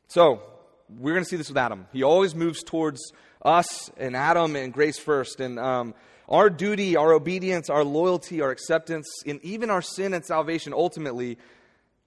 So, 0.08 0.42
we're 0.90 1.14
going 1.14 1.24
to 1.24 1.30
see 1.30 1.38
this 1.38 1.48
with 1.48 1.58
Adam. 1.58 1.88
He 1.94 2.04
always 2.04 2.36
moves 2.36 2.64
towards 2.64 3.00
us 3.44 3.90
and 3.98 4.16
Adam 4.16 4.56
and 4.56 4.74
grace 4.74 5.00
first. 5.00 5.40
And 5.40 5.58
um, 5.58 5.94
our 6.28 6.50
duty, 6.50 6.96
our 6.96 7.14
obedience, 7.14 7.70
our 7.70 7.84
loyalty, 7.84 8.42
our 8.42 8.52
acceptance, 8.52 9.08
and 9.26 9.40
even 9.44 9.70
our 9.70 9.82
sin 9.82 10.14
and 10.14 10.26
salvation 10.26 10.74
ultimately 10.74 11.38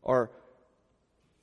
are 0.03 0.31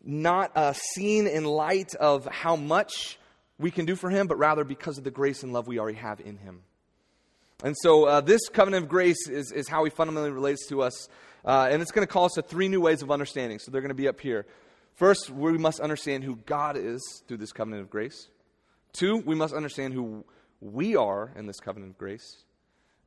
not 0.04 0.52
uh, 0.56 0.74
seen 0.74 1.28
in 1.28 1.46
light 1.46 1.96
of 1.96 2.26
how 2.26 2.56
much 2.56 3.18
we 3.58 3.72
can 3.72 3.86
do 3.86 3.96
for 3.96 4.10
Him, 4.10 4.28
but 4.28 4.38
rather 4.38 4.64
because 4.64 4.98
of 4.98 5.04
the 5.04 5.12
grace 5.12 5.44
and 5.44 5.54
love 5.54 5.68
we 5.68 5.80
already 5.80 5.98
have 5.98 6.20
in 6.20 6.38
Him. 6.38 6.62
And 7.64 7.76
so 7.78 8.06
uh, 8.06 8.22
this 8.22 8.42
covenant 8.50 8.84
of 8.84 8.90
grace 8.90 9.28
is, 9.30 9.52
is 9.52 9.68
how 9.68 9.84
he 9.84 9.90
fundamentally 9.90 10.32
relates 10.32 10.68
to 10.68 10.82
us. 10.82 11.08
Uh, 11.46 11.70
and 11.72 11.82
it's 11.82 11.92
going 11.92 12.06
to 12.06 12.12
call 12.12 12.26
us 12.26 12.34
to 12.34 12.42
three 12.42 12.68
new 12.68 12.82
ways 12.82 13.02
of 13.02 13.12
understanding. 13.12 13.60
So 13.60 13.72
they're 13.72 13.82
going 13.82 13.90
to 13.90 13.96
be 13.96 14.08
up 14.08 14.20
here. 14.20 14.46
First, 14.96 15.30
we 15.30 15.58
must 15.58 15.80
understand 15.80 16.24
who 16.24 16.38
God 16.46 16.78
is 16.78 17.02
through 17.28 17.38
this 17.38 17.52
covenant 17.52 17.84
of 17.84 17.90
grace. 17.90 18.30
Two, 18.94 19.18
we 19.18 19.36
must 19.36 19.54
understand 19.54 19.94
who 19.94 20.26
we 20.60 20.96
are 20.96 21.32
in 21.36 21.48
this 21.48 21.60
covenant 21.60 21.92
of 21.92 21.98
grace. 21.98 22.44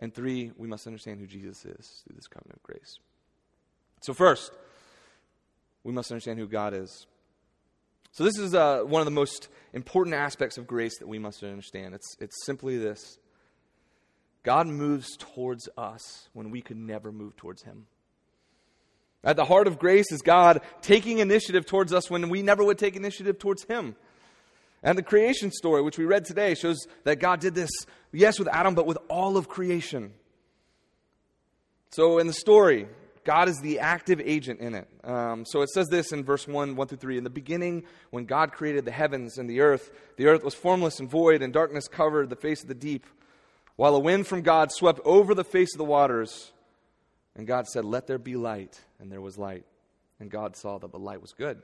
And 0.01 0.13
three, 0.15 0.53
we 0.57 0.67
must 0.67 0.87
understand 0.87 1.21
who 1.21 1.27
Jesus 1.27 1.65
is 1.65 2.03
through 2.05 2.17
this 2.17 2.27
covenant 2.27 2.57
of 2.57 2.63
grace. 2.63 2.99
So, 4.03 4.13
first, 4.13 4.53
we 5.85 5.93
must 5.93 6.11
understand 6.11 6.39
who 6.39 6.49
God 6.49 6.75
is. 6.75 7.07
So, 8.13 8.25
this 8.25 8.39
is 8.39 8.55
uh, 8.55 8.83
one 8.83 9.01
of 9.01 9.07
the 9.07 9.11
most 9.11 9.49
important 9.73 10.15
aspects 10.15 10.57
of 10.57 10.67
grace 10.67 10.99
that 10.99 11.09
we 11.09 11.19
must 11.19 11.43
understand. 11.43 11.95
It's, 11.95 12.17
it's 12.21 12.45
simply 12.45 12.79
this 12.79 13.19
God 14.43 14.67
moves 14.67 15.17
towards 15.17 15.69
us 15.77 16.29
when 16.33 16.51
we 16.51 16.61
could 16.61 16.77
never 16.77 17.13
move 17.13 17.37
towards 17.37 17.63
Him. 17.63 17.87
At 19.25 19.37
the 19.37 19.45
heart 19.45 19.67
of 19.67 19.79
grace 19.79 20.13
is 20.13 20.23
God 20.23 20.61
taking 20.83 21.19
initiative 21.19 21.67
towards 21.67 21.93
us 21.93 22.11
when 22.11 22.29
we 22.29 22.43
never 22.43 22.63
would 22.63 22.79
take 22.79 22.95
initiative 22.95 23.39
towards 23.39 23.65
Him. 23.65 23.97
And 24.83 24.99
the 24.99 25.03
creation 25.03 25.51
story, 25.51 25.81
which 25.81 25.97
we 25.97 26.05
read 26.05 26.27
today, 26.27 26.55
shows 26.55 26.87
that 27.05 27.19
God 27.19 27.41
did 27.41 27.55
this, 27.55 27.71
yes, 28.13 28.39
with 28.39 28.49
Adam, 28.49 28.75
but 28.75 28.87
with 28.87 28.99
all 29.09 29.39
of 29.39 29.49
creation. 29.49 30.13
So 31.91 32.19
in 32.19 32.27
the 32.27 32.35
story, 32.35 32.87
God 33.25 33.49
is 33.49 33.59
the 33.61 33.81
active 33.81 34.21
agent 34.21 34.61
in 34.61 34.75
it. 34.75 34.89
Um, 35.03 35.45
so 35.47 35.63
it 35.63 35.71
says 35.71 35.89
this 35.89 36.13
in 36.13 36.25
verse 36.25 36.47
1, 36.47 36.77
1 36.77 36.89
through 36.89 36.99
3. 36.99 37.19
In 37.19 37.25
the 37.25 37.31
beginning, 37.31 37.85
when 38.11 38.27
God 38.27 38.53
created 38.53 38.85
the 38.85 38.91
heavens 38.91 39.39
and 39.39 39.49
the 39.49 39.61
earth, 39.61 39.91
the 40.17 40.27
earth 40.27 40.45
was 40.45 40.55
formless 40.55 41.01
and 41.01 41.11
void, 41.11 41.43
and 41.43 41.53
darkness 41.53 41.89
covered 41.89 42.29
the 42.29 42.37
face 42.37 42.63
of 42.63 42.69
the 42.69 42.75
deep 42.75 43.07
while 43.77 43.95
a 43.95 44.01
wind 44.01 44.27
from 44.27 44.43
God 44.43 44.71
swept 44.71 45.01
over 45.05 45.35
the 45.35 45.45
face 45.45 45.75
of 45.75 45.79
the 45.79 45.85
waters. 45.85 46.53
And 47.35 47.47
God 47.47 47.67
said, 47.67 47.85
Let 47.85 48.07
there 48.07 48.19
be 48.19 48.37
light. 48.37 48.81
And 49.01 49.11
there 49.11 49.21
was 49.21 49.39
light. 49.39 49.65
And 50.21 50.31
God 50.31 50.57
saw 50.57 50.79
that 50.79 50.93
the 50.93 50.99
light 50.99 51.21
was 51.21 51.33
good. 51.33 51.61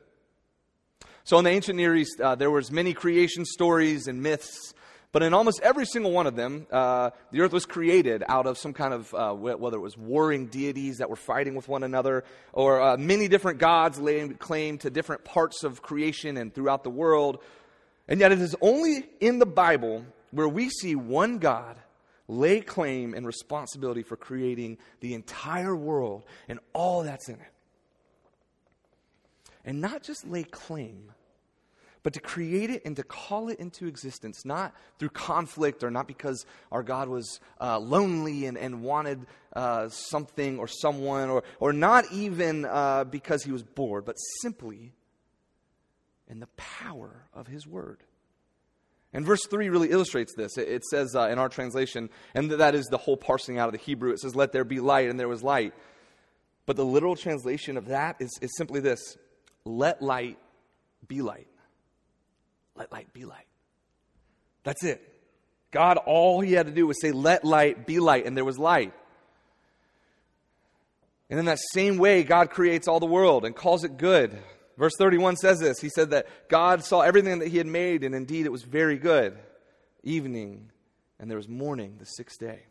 So 1.25 1.39
in 1.39 1.45
the 1.45 1.51
ancient 1.51 1.77
Near 1.77 1.95
East, 1.95 2.21
uh, 2.21 2.35
there 2.35 2.51
was 2.51 2.71
many 2.71 2.93
creation 2.93 3.45
stories 3.45 4.09
and 4.09 4.23
myths. 4.23 4.75
But 5.13 5.25
in 5.25 5.35
almost 5.35 5.61
every 5.63 5.87
single 5.87 6.13
one 6.13 6.29
of 6.29 6.37
them, 6.37 6.67
uh, 6.71 7.11
the 7.33 7.41
earth 7.41 7.53
was 7.53 7.67
created 7.67 8.23
out 8.29 8.47
of 8.47 8.59
some 8.59 8.73
kind 8.73 8.95
of, 8.95 9.13
uh, 9.13 9.33
whether 9.33 9.77
it 9.77 9.81
was 9.81 9.99
warring 9.99 10.47
deities 10.47 10.99
that 10.99 11.11
were 11.11 11.17
fighting 11.17 11.57
with 11.57 11.69
one 11.69 11.83
another, 11.83 12.23
or 12.53 12.81
uh, 12.81 12.97
many 12.97 13.27
different 13.27 13.59
gods 13.59 13.99
laying 13.99 14.35
claim 14.35 14.79
to 14.79 14.91
different 14.91 15.25
parts 15.25 15.65
of 15.65 15.83
creation 15.83 16.37
and 16.37 16.55
throughout 16.55 16.85
the 16.85 16.91
world. 16.91 17.43
And 18.07 18.21
yet 18.21 18.31
it 18.31 18.41
is 18.41 18.55
only 18.61 19.09
in 19.19 19.41
the 19.41 19.47
Bible 19.47 20.05
where 20.31 20.49
we 20.49 20.69
see 20.69 20.95
one 20.95 21.39
God 21.39 21.77
lay 22.29 22.61
claim 22.61 23.13
and 23.13 23.27
responsibility 23.27 24.05
for 24.05 24.17
creating 24.17 24.79
the 25.01 25.15
entire 25.15 25.75
world 25.75 26.23
and 26.49 26.61
all 26.73 27.03
that's 27.03 27.29
in 27.29 27.35
it. 27.35 27.53
And 29.65 29.81
not 29.81 30.05
just 30.05 30.27
lay 30.27 30.45
claim, 30.45 31.13
but 32.03 32.15
to 32.15 32.21
create 32.21 32.71
it 32.71 32.83
and 32.85 32.97
to 32.97 33.03
call 33.03 33.49
it 33.49 33.59
into 33.59 33.87
existence, 33.87 34.45
not 34.45 34.75
through 34.99 35.11
conflict 35.11 35.85
or 35.85 35.91
not 35.91 36.07
because 36.07 36.47
our 36.73 36.83
God 36.83 37.09
was 37.09 37.41
uh, 37.61 37.79
lonely 37.79 38.47
and, 38.47 38.57
and 38.57 38.83
wanted 38.83 39.27
uh, 39.55 39.89
something 39.89 40.59
or 40.59 40.67
someone, 40.67 41.29
or, 41.29 41.43
or 41.59 41.73
not 41.73 42.11
even 42.13 42.65
uh, 42.65 43.05
because 43.05 43.43
he 43.43 43.53
was 43.53 43.63
bored, 43.63 44.05
but 44.05 44.17
simply 44.41 44.93
in 46.29 46.41
the 46.41 46.49
power 46.57 47.27
of 47.35 47.47
his 47.47 47.67
word. 47.67 48.03
And 49.13 49.27
verse 49.27 49.45
3 49.51 49.69
really 49.69 49.91
illustrates 49.91 50.33
this. 50.37 50.57
It, 50.57 50.85
says 50.85 51.17
uh, 51.17 51.29
in 51.29 51.39
our 51.39 51.49
translation, 51.49 52.11
and 52.35 52.51
that 52.53 52.77
is 52.77 52.87
the 52.87 52.97
whole 52.97 53.17
parsing 53.17 53.59
out 53.59 53.69
of 53.69 53.73
the 53.73 53.79
Hebrew, 53.79 54.13
it 54.13 54.21
says, 54.21 54.37
Let 54.37 54.53
there 54.53 54.65
be 54.65 54.79
light, 54.79 55.11
and 55.11 55.19
there 55.19 55.29
was 55.29 55.43
light. 55.43 55.75
But 56.65 56.77
the 56.77 56.85
literal 56.85 57.17
translation 57.17 57.77
of 57.77 57.87
that 57.87 58.17
is, 58.21 58.31
is 58.41 58.51
simply 58.57 58.79
this 58.79 59.17
Let 59.65 60.01
light 60.01 60.39
be 61.09 61.23
light. 61.23 61.49
Let 62.81 62.91
light 62.91 63.13
be 63.13 63.27
light. 63.27 63.47
That's 64.65 64.83
it. 64.85 65.07
God, 65.71 65.99
all 65.99 66.41
he 66.41 66.55
had 66.55 66.65
to 66.65 66.73
do 66.73 66.87
was 66.87 66.99
say, 66.99 67.13
Let 67.13 67.45
light 67.45 67.87
be 67.87 68.01
light, 68.01 68.25
and 68.25 68.35
there 68.35 68.45
was 68.45 68.59
light. 68.59 68.95
And 71.29 71.39
in 71.39 71.45
that 71.45 71.59
same 71.75 71.99
way, 71.99 72.23
God 72.23 72.49
creates 72.49 72.89
all 72.89 72.99
the 72.99 73.05
world 73.05 73.45
and 73.45 73.55
calls 73.55 73.85
it 73.85 73.99
good. 73.99 74.37
Verse 74.79 74.95
31 74.97 75.37
says 75.37 75.59
this 75.59 75.79
He 75.79 75.91
said 75.91 76.11
that 76.11 76.27
God 76.49 76.83
saw 76.83 77.03
everything 77.03 77.41
that 77.41 77.49
He 77.49 77.59
had 77.59 77.67
made, 77.67 78.03
and 78.03 78.15
indeed 78.15 78.47
it 78.47 78.53
was 78.53 78.63
very 78.63 78.97
good. 78.97 79.37
Evening, 80.03 80.71
and 81.19 81.31
there 81.31 81.37
was 81.37 81.51
morning 81.51 81.97
the 81.99 82.07
sixth 82.07 82.41
day. 82.41 82.63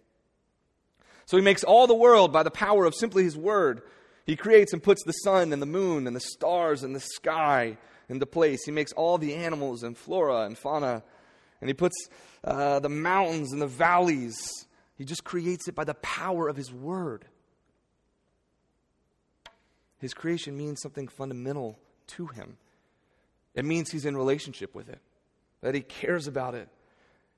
So 1.28 1.38
he 1.38 1.44
makes 1.44 1.64
all 1.64 1.86
the 1.86 1.94
world 1.94 2.34
by 2.34 2.42
the 2.42 2.50
power 2.50 2.86
of 2.86 2.96
simply 2.96 3.24
his 3.24 3.38
word. 3.38 3.84
He 4.26 4.36
creates 4.36 4.74
and 4.74 4.82
puts 4.82 5.04
the 5.04 5.12
sun 5.12 5.54
and 5.54 5.62
the 5.62 5.68
moon 5.68 6.08
and 6.08 6.16
the 6.16 6.20
stars 6.20 6.82
and 6.82 6.96
the 6.96 7.00
sky 7.00 7.78
into 8.10 8.26
place. 8.26 8.66
He 8.66 8.72
makes 8.72 8.92
all 8.94 9.18
the 9.18 9.36
animals 9.36 9.84
and 9.84 9.98
flora 9.98 10.42
and 10.42 10.58
fauna. 10.58 11.04
And 11.62 11.70
he 11.70 11.74
puts 11.74 11.96
uh, 12.44 12.80
the 12.80 12.90
mountains 12.90 13.54
and 13.54 13.62
the 13.62 13.68
valleys. 13.68 14.38
He 14.98 15.06
just 15.06 15.24
creates 15.24 15.68
it 15.68 15.76
by 15.76 15.84
the 15.84 15.94
power 15.96 16.48
of 16.48 16.58
his 16.58 16.74
word. 16.74 17.26
His 20.00 20.14
creation 20.14 20.58
means 20.58 20.82
something 20.82 21.08
fundamental 21.08 21.78
to 22.08 22.28
him. 22.28 22.58
It 23.54 23.66
means 23.66 23.92
he's 23.92 24.06
in 24.06 24.16
relationship 24.16 24.74
with 24.74 24.90
it, 24.90 25.00
that 25.62 25.76
he 25.76 25.82
cares 25.82 26.28
about 26.28 26.56
it. 26.56 26.70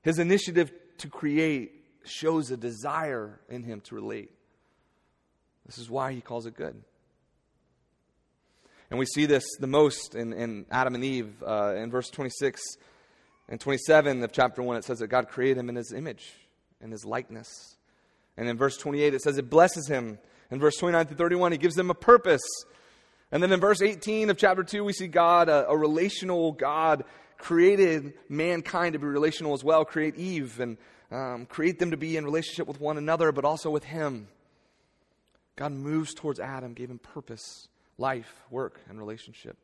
His 0.02 0.18
initiative 0.18 0.72
to 0.98 1.08
create 1.08 1.72
shows 2.04 2.50
a 2.50 2.56
desire 2.56 3.40
in 3.48 3.62
him 3.64 3.80
to 3.82 3.94
relate. 3.94 4.30
This 5.66 5.78
is 5.78 5.90
why 5.90 6.12
he 6.12 6.20
calls 6.20 6.46
it 6.46 6.56
good. 6.56 6.82
And 8.92 8.98
we 8.98 9.06
see 9.06 9.24
this 9.24 9.46
the 9.58 9.66
most 9.66 10.14
in, 10.14 10.34
in 10.34 10.66
Adam 10.70 10.94
and 10.94 11.02
Eve. 11.02 11.42
Uh, 11.42 11.76
in 11.76 11.90
verse 11.90 12.10
26 12.10 12.60
and 13.48 13.58
27 13.58 14.22
of 14.22 14.32
chapter 14.32 14.62
1, 14.62 14.76
it 14.76 14.84
says 14.84 14.98
that 14.98 15.06
God 15.06 15.28
created 15.28 15.56
him 15.56 15.70
in 15.70 15.76
his 15.76 15.94
image, 15.94 16.30
in 16.78 16.90
his 16.90 17.02
likeness. 17.02 17.48
And 18.36 18.46
in 18.50 18.58
verse 18.58 18.76
28, 18.76 19.14
it 19.14 19.22
says 19.22 19.38
it 19.38 19.48
blesses 19.48 19.88
him. 19.88 20.18
In 20.50 20.60
verse 20.60 20.76
29 20.76 21.06
through 21.06 21.16
31, 21.16 21.52
he 21.52 21.58
gives 21.58 21.74
them 21.74 21.88
a 21.88 21.94
purpose. 21.94 22.42
And 23.30 23.42
then 23.42 23.50
in 23.50 23.60
verse 23.60 23.80
18 23.80 24.28
of 24.28 24.36
chapter 24.36 24.62
2, 24.62 24.84
we 24.84 24.92
see 24.92 25.06
God, 25.06 25.48
a, 25.48 25.66
a 25.68 25.76
relational 25.76 26.52
God, 26.52 27.04
created 27.38 28.12
mankind 28.28 28.92
to 28.92 28.98
be 28.98 29.06
relational 29.06 29.54
as 29.54 29.64
well, 29.64 29.86
create 29.86 30.16
Eve 30.16 30.60
and 30.60 30.76
um, 31.10 31.46
create 31.46 31.78
them 31.78 31.92
to 31.92 31.96
be 31.96 32.18
in 32.18 32.26
relationship 32.26 32.68
with 32.68 32.78
one 32.78 32.98
another, 32.98 33.32
but 33.32 33.46
also 33.46 33.70
with 33.70 33.84
Him. 33.84 34.28
God 35.56 35.72
moves 35.72 36.12
towards 36.12 36.40
Adam, 36.40 36.74
gave 36.74 36.90
him 36.90 36.98
purpose, 36.98 37.68
life, 37.98 38.32
work, 38.50 38.80
and 38.88 38.98
relationship. 38.98 39.56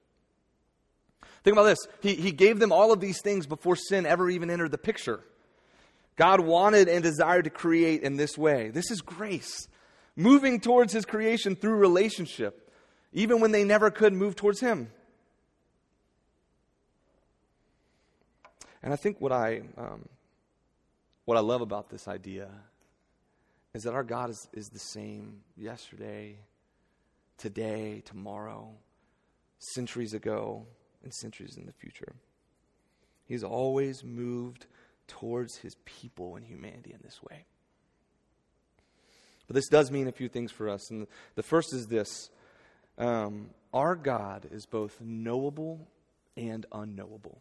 Think 1.42 1.54
about 1.56 1.64
this. 1.64 1.78
He, 2.00 2.14
he 2.14 2.32
gave 2.32 2.58
them 2.58 2.72
all 2.72 2.92
of 2.92 3.00
these 3.00 3.20
things 3.20 3.46
before 3.46 3.76
sin 3.76 4.06
ever 4.06 4.28
even 4.30 4.50
entered 4.50 4.70
the 4.70 4.78
picture. 4.78 5.20
God 6.16 6.40
wanted 6.40 6.88
and 6.88 7.02
desired 7.02 7.44
to 7.44 7.50
create 7.50 8.02
in 8.02 8.16
this 8.16 8.36
way. 8.36 8.70
This 8.70 8.90
is 8.90 9.00
grace, 9.00 9.68
moving 10.16 10.60
towards 10.60 10.92
His 10.92 11.04
creation 11.04 11.54
through 11.54 11.76
relationship, 11.76 12.72
even 13.12 13.40
when 13.40 13.52
they 13.52 13.64
never 13.64 13.90
could 13.90 14.12
move 14.12 14.34
towards 14.34 14.60
Him. 14.60 14.90
And 18.82 18.92
I 18.92 18.96
think 18.96 19.20
what 19.20 19.32
I, 19.32 19.62
um, 19.76 20.08
what 21.24 21.36
I 21.36 21.40
love 21.40 21.60
about 21.60 21.88
this 21.88 22.08
idea 22.08 22.48
is 23.74 23.84
that 23.84 23.94
our 23.94 24.04
God 24.04 24.30
is, 24.30 24.48
is 24.52 24.68
the 24.70 24.78
same 24.78 25.40
yesterday, 25.56 26.36
today, 27.38 28.02
tomorrow, 28.04 28.74
centuries 29.58 30.12
ago, 30.12 30.66
and 31.02 31.14
centuries 31.14 31.56
in 31.56 31.66
the 31.66 31.72
future. 31.72 32.14
He's 33.24 33.44
always 33.44 34.04
moved 34.04 34.66
towards 35.06 35.56
his 35.56 35.76
people 35.84 36.36
and 36.36 36.44
humanity 36.44 36.92
in 36.92 37.00
this 37.02 37.22
way. 37.22 37.44
But 39.46 39.54
this 39.54 39.68
does 39.68 39.90
mean 39.90 40.08
a 40.08 40.12
few 40.12 40.28
things 40.28 40.52
for 40.52 40.68
us. 40.68 40.90
And 40.90 41.06
the 41.34 41.42
first 41.42 41.74
is 41.74 41.86
this 41.86 42.30
um, 42.98 43.50
our 43.72 43.94
God 43.96 44.46
is 44.50 44.66
both 44.66 45.00
knowable 45.00 45.88
and 46.36 46.66
unknowable. 46.72 47.40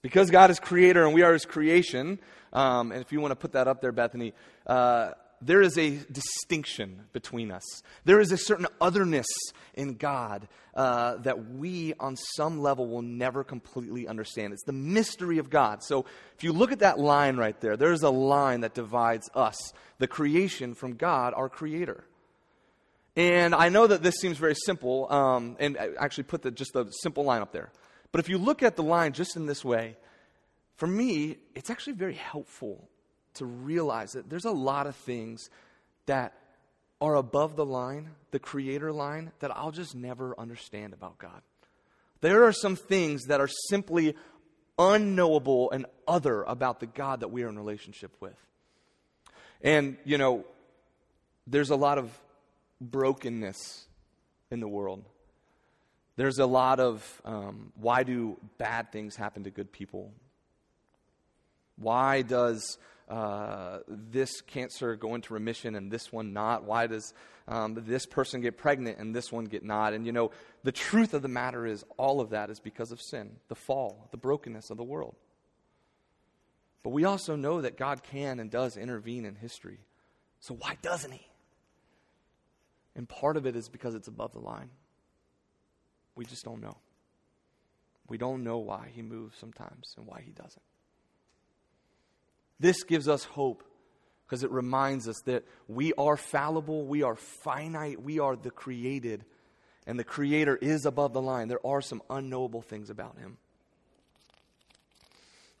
Because 0.00 0.30
God 0.30 0.50
is 0.50 0.60
creator 0.60 1.04
and 1.04 1.12
we 1.12 1.22
are 1.22 1.32
his 1.32 1.44
creation, 1.44 2.20
um, 2.52 2.92
and 2.92 3.00
if 3.00 3.10
you 3.10 3.20
want 3.20 3.32
to 3.32 3.36
put 3.36 3.52
that 3.52 3.66
up 3.66 3.80
there, 3.80 3.92
Bethany, 3.92 4.32
uh, 4.66 5.10
there 5.40 5.62
is 5.62 5.78
a 5.78 5.90
distinction 6.10 7.04
between 7.12 7.50
us. 7.50 7.82
There 8.04 8.20
is 8.20 8.32
a 8.32 8.36
certain 8.36 8.66
otherness 8.80 9.26
in 9.74 9.94
God 9.94 10.48
uh, 10.74 11.16
that 11.18 11.50
we, 11.50 11.94
on 12.00 12.16
some 12.16 12.60
level, 12.60 12.88
will 12.88 13.02
never 13.02 13.44
completely 13.44 14.08
understand. 14.08 14.52
It's 14.52 14.64
the 14.64 14.72
mystery 14.72 15.38
of 15.38 15.50
God. 15.50 15.82
So, 15.82 16.06
if 16.36 16.44
you 16.44 16.52
look 16.52 16.72
at 16.72 16.80
that 16.80 16.98
line 16.98 17.36
right 17.36 17.58
there, 17.60 17.76
there's 17.76 18.02
a 18.02 18.10
line 18.10 18.60
that 18.60 18.74
divides 18.74 19.28
us, 19.34 19.56
the 19.98 20.06
creation, 20.06 20.74
from 20.74 20.94
God, 20.94 21.34
our 21.34 21.48
Creator. 21.48 22.04
And 23.16 23.54
I 23.54 23.68
know 23.68 23.86
that 23.86 24.02
this 24.02 24.16
seems 24.16 24.38
very 24.38 24.54
simple, 24.54 25.10
um, 25.12 25.56
and 25.58 25.76
I 25.76 25.90
actually 25.98 26.24
put 26.24 26.42
the, 26.42 26.52
just 26.52 26.72
the 26.72 26.86
simple 27.02 27.24
line 27.24 27.42
up 27.42 27.52
there. 27.52 27.72
But 28.12 28.20
if 28.20 28.28
you 28.28 28.38
look 28.38 28.62
at 28.62 28.76
the 28.76 28.82
line 28.82 29.12
just 29.12 29.36
in 29.36 29.46
this 29.46 29.64
way, 29.64 29.96
for 30.76 30.86
me, 30.86 31.38
it's 31.56 31.70
actually 31.70 31.94
very 31.94 32.14
helpful 32.14 32.88
to 33.38 33.46
realize 33.46 34.12
that 34.12 34.28
there's 34.28 34.44
a 34.44 34.50
lot 34.50 34.86
of 34.86 34.94
things 34.94 35.50
that 36.06 36.34
are 37.00 37.14
above 37.14 37.56
the 37.56 37.64
line, 37.64 38.10
the 38.30 38.38
creator 38.38 38.92
line, 38.92 39.32
that 39.40 39.56
I'll 39.56 39.70
just 39.70 39.94
never 39.94 40.38
understand 40.38 40.92
about 40.92 41.18
God. 41.18 41.42
There 42.20 42.44
are 42.44 42.52
some 42.52 42.76
things 42.76 43.26
that 43.26 43.40
are 43.40 43.48
simply 43.68 44.16
unknowable 44.78 45.70
and 45.70 45.86
other 46.06 46.42
about 46.42 46.80
the 46.80 46.86
God 46.86 47.20
that 47.20 47.28
we 47.28 47.42
are 47.42 47.48
in 47.48 47.56
relationship 47.56 48.12
with. 48.20 48.36
And, 49.62 49.96
you 50.04 50.18
know, 50.18 50.44
there's 51.46 51.70
a 51.70 51.76
lot 51.76 51.98
of 51.98 52.10
brokenness 52.80 53.86
in 54.50 54.60
the 54.60 54.68
world. 54.68 55.04
There's 56.16 56.38
a 56.38 56.46
lot 56.46 56.80
of 56.80 57.22
um, 57.24 57.72
why 57.76 58.02
do 58.02 58.38
bad 58.56 58.90
things 58.90 59.14
happen 59.14 59.44
to 59.44 59.50
good 59.50 59.70
people? 59.70 60.12
Why 61.76 62.22
does 62.22 62.78
uh, 63.08 63.78
this 63.88 64.40
cancer 64.40 64.96
go 64.96 65.14
into 65.14 65.34
remission 65.34 65.74
and 65.74 65.90
this 65.90 66.12
one 66.12 66.32
not? 66.32 66.64
Why 66.64 66.86
does 66.86 67.14
um, 67.46 67.82
this 67.86 68.06
person 68.06 68.40
get 68.40 68.58
pregnant 68.58 68.98
and 68.98 69.14
this 69.14 69.32
one 69.32 69.44
get 69.44 69.64
not? 69.64 69.92
And 69.92 70.06
you 70.06 70.12
know, 70.12 70.30
the 70.64 70.72
truth 70.72 71.14
of 71.14 71.22
the 71.22 71.28
matter 71.28 71.66
is, 71.66 71.84
all 71.96 72.20
of 72.20 72.30
that 72.30 72.50
is 72.50 72.60
because 72.60 72.92
of 72.92 73.00
sin, 73.00 73.36
the 73.48 73.54
fall, 73.54 74.08
the 74.10 74.16
brokenness 74.16 74.70
of 74.70 74.76
the 74.76 74.84
world. 74.84 75.16
But 76.82 76.90
we 76.90 77.04
also 77.04 77.36
know 77.36 77.60
that 77.60 77.76
God 77.76 78.02
can 78.02 78.40
and 78.40 78.50
does 78.50 78.76
intervene 78.76 79.24
in 79.24 79.34
history. 79.34 79.78
So 80.40 80.54
why 80.54 80.76
doesn't 80.82 81.12
He? 81.12 81.26
And 82.94 83.08
part 83.08 83.36
of 83.36 83.46
it 83.46 83.56
is 83.56 83.68
because 83.68 83.94
it's 83.94 84.08
above 84.08 84.32
the 84.32 84.40
line. 84.40 84.70
We 86.16 86.24
just 86.24 86.44
don't 86.44 86.60
know. 86.60 86.76
We 88.08 88.18
don't 88.18 88.42
know 88.42 88.58
why 88.58 88.88
he 88.92 89.02
moves 89.02 89.36
sometimes 89.38 89.94
and 89.96 90.06
why 90.06 90.22
he 90.24 90.32
doesn't. 90.32 90.62
This 92.60 92.82
gives 92.82 93.08
us 93.08 93.24
hope 93.24 93.62
because 94.26 94.42
it 94.42 94.50
reminds 94.50 95.08
us 95.08 95.20
that 95.24 95.44
we 95.68 95.92
are 95.94 96.16
fallible, 96.16 96.84
we 96.84 97.02
are 97.02 97.16
finite, 97.16 98.02
we 98.02 98.18
are 98.18 98.36
the 98.36 98.50
created, 98.50 99.24
and 99.86 99.98
the 99.98 100.04
Creator 100.04 100.56
is 100.56 100.84
above 100.84 101.14
the 101.14 101.22
line. 101.22 101.48
There 101.48 101.64
are 101.66 101.80
some 101.80 102.02
unknowable 102.10 102.60
things 102.60 102.90
about 102.90 103.16
him. 103.18 103.38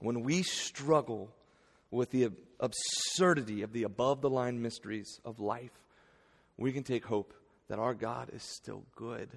When 0.00 0.22
we 0.22 0.42
struggle 0.42 1.30
with 1.90 2.10
the 2.10 2.30
absurdity 2.60 3.62
of 3.62 3.72
the 3.72 3.84
above 3.84 4.20
the 4.20 4.30
line 4.30 4.60
mysteries 4.60 5.18
of 5.24 5.40
life, 5.40 5.72
we 6.56 6.72
can 6.72 6.82
take 6.82 7.06
hope 7.06 7.32
that 7.68 7.78
our 7.78 7.94
God 7.94 8.30
is 8.32 8.42
still 8.42 8.84
good 8.96 9.30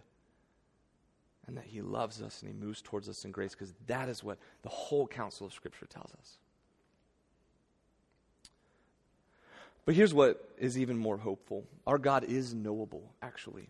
and 1.47 1.57
that 1.57 1.65
He 1.65 1.81
loves 1.81 2.21
us 2.21 2.41
and 2.41 2.51
He 2.51 2.57
moves 2.57 2.81
towards 2.81 3.07
us 3.09 3.25
in 3.25 3.31
grace 3.31 3.51
because 3.51 3.73
that 3.87 4.09
is 4.09 4.23
what 4.23 4.37
the 4.63 4.69
whole 4.69 5.07
counsel 5.07 5.45
of 5.45 5.53
Scripture 5.53 5.85
tells 5.85 6.11
us. 6.13 6.37
But 9.85 9.95
here's 9.95 10.13
what 10.13 10.47
is 10.57 10.77
even 10.77 10.97
more 10.97 11.17
hopeful 11.17 11.65
our 11.87 11.97
God 11.97 12.23
is 12.23 12.53
knowable, 12.53 13.13
actually. 13.21 13.69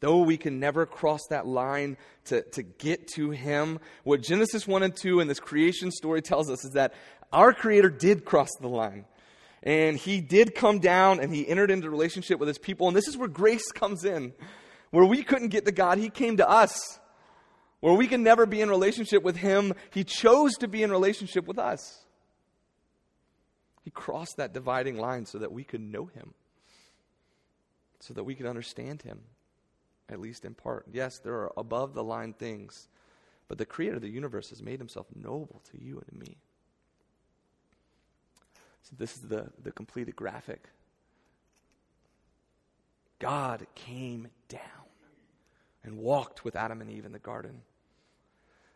Though 0.00 0.20
we 0.20 0.36
can 0.36 0.60
never 0.60 0.84
cross 0.84 1.26
that 1.30 1.46
line 1.46 1.96
to, 2.26 2.42
to 2.52 2.62
get 2.62 3.08
to 3.14 3.30
Him, 3.30 3.80
what 4.04 4.22
Genesis 4.22 4.66
1 4.66 4.82
and 4.82 4.94
2 4.94 5.20
and 5.20 5.28
this 5.28 5.40
creation 5.40 5.90
story 5.90 6.20
tells 6.20 6.50
us 6.50 6.64
is 6.64 6.72
that 6.72 6.94
our 7.32 7.52
Creator 7.52 7.90
did 7.90 8.24
cross 8.24 8.50
the 8.60 8.68
line. 8.68 9.06
And 9.62 9.96
He 9.96 10.20
did 10.20 10.54
come 10.54 10.78
down 10.80 11.18
and 11.18 11.34
He 11.34 11.48
entered 11.48 11.70
into 11.70 11.90
relationship 11.90 12.38
with 12.38 12.46
His 12.48 12.58
people. 12.58 12.88
And 12.88 12.96
this 12.96 13.08
is 13.08 13.16
where 13.16 13.28
grace 13.28 13.72
comes 13.72 14.04
in. 14.04 14.34
Where 14.90 15.04
we 15.04 15.22
couldn't 15.22 15.48
get 15.48 15.64
to 15.64 15.72
God, 15.72 15.98
He 15.98 16.10
came 16.10 16.36
to 16.36 16.48
us. 16.48 17.00
Where 17.80 17.94
we 17.94 18.06
can 18.06 18.22
never 18.22 18.46
be 18.46 18.60
in 18.60 18.68
relationship 18.68 19.22
with 19.22 19.36
Him, 19.36 19.72
He 19.90 20.04
chose 20.04 20.54
to 20.58 20.68
be 20.68 20.82
in 20.82 20.90
relationship 20.90 21.46
with 21.46 21.58
us. 21.58 22.05
He 23.86 23.90
crossed 23.92 24.38
that 24.38 24.52
dividing 24.52 24.98
line 24.98 25.26
so 25.26 25.38
that 25.38 25.52
we 25.52 25.62
could 25.62 25.80
know 25.80 26.06
Him, 26.06 26.34
so 28.00 28.14
that 28.14 28.24
we 28.24 28.34
could 28.34 28.46
understand 28.46 29.02
Him, 29.02 29.20
at 30.08 30.18
least 30.18 30.44
in 30.44 30.54
part. 30.54 30.86
Yes, 30.92 31.20
there 31.20 31.34
are 31.34 31.52
above 31.56 31.94
the 31.94 32.02
line 32.02 32.32
things, 32.32 32.88
but 33.46 33.58
the 33.58 33.64
Creator 33.64 33.94
of 33.94 34.02
the 34.02 34.08
universe 34.08 34.50
has 34.50 34.60
made 34.60 34.80
Himself 34.80 35.06
knowable 35.14 35.62
to 35.70 35.80
you 35.80 35.98
and 35.98 36.20
to 36.20 36.28
me. 36.28 36.36
So, 38.82 38.96
this 38.98 39.14
is 39.14 39.20
the, 39.20 39.52
the 39.62 39.70
completed 39.70 40.16
graphic. 40.16 40.68
God 43.20 43.68
came 43.76 44.26
down 44.48 44.60
and 45.84 45.98
walked 45.98 46.44
with 46.44 46.56
Adam 46.56 46.80
and 46.80 46.90
Eve 46.90 47.04
in 47.04 47.12
the 47.12 47.20
garden. 47.20 47.62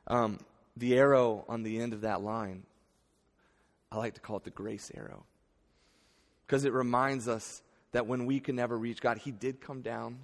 Um, 0.06 0.38
the 0.76 0.96
arrow 0.96 1.44
on 1.48 1.64
the 1.64 1.80
end 1.80 1.94
of 1.94 2.02
that 2.02 2.22
line, 2.22 2.62
I 3.92 3.98
like 3.98 4.14
to 4.14 4.20
call 4.20 4.36
it 4.36 4.44
the 4.44 4.50
grace 4.50 4.90
arrow. 4.94 5.24
because 6.46 6.64
it 6.64 6.72
reminds 6.72 7.28
us 7.28 7.62
that 7.92 8.06
when 8.06 8.26
we 8.26 8.40
can 8.40 8.56
never 8.56 8.76
reach 8.76 9.00
God, 9.00 9.18
He 9.18 9.30
did 9.30 9.60
come 9.60 9.82
down. 9.82 10.18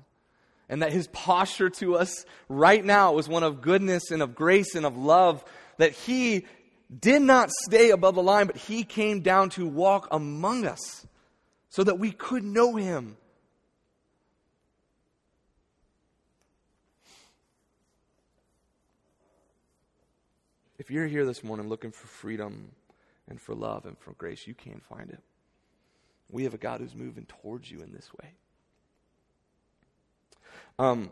And 0.69 0.83
that 0.83 0.93
His 0.93 1.07
posture 1.09 1.71
to 1.71 1.97
us 1.97 2.25
right 2.49 2.85
now 2.85 3.13
was 3.13 3.29
one 3.29 3.43
of 3.45 3.61
goodness 3.61 4.11
and 4.11 4.23
of 4.23 4.35
grace 4.35 4.75
and 4.75 4.85
of 4.85 4.97
love. 4.97 5.45
That 5.79 5.93
He 5.93 6.47
did 7.01 7.23
not 7.23 7.51
stay 7.51 7.91
above 7.91 8.15
the 8.17 8.23
line, 8.23 8.47
but 8.47 8.57
He 8.57 8.83
came 8.85 9.21
down 9.21 9.51
to 9.51 9.67
walk 9.67 10.09
among 10.11 10.67
us 10.67 11.07
so 11.69 11.85
that 11.85 11.99
we 11.99 12.11
could 12.11 12.45
know 12.45 12.75
Him. 12.77 13.17
If 20.79 20.91
you're 20.91 21.07
here 21.07 21.25
this 21.25 21.43
morning 21.43 21.69
looking 21.69 21.91
for 21.91 22.07
freedom 22.07 22.71
and 23.29 23.41
for 23.41 23.55
love 23.55 23.87
and 23.87 23.99
for 23.99 24.13
grace, 24.13 24.47
you 24.47 24.55
can't 24.55 24.85
find 24.85 25.11
it. 25.11 25.21
We 26.31 26.45
have 26.45 26.55
a 26.55 26.59
God 26.59 26.81
who's 26.81 26.95
moving 26.95 27.27
towards 27.27 27.71
you 27.71 27.81
in 27.81 27.93
this 27.93 28.09
way. 28.21 28.33
Um, 30.79 31.11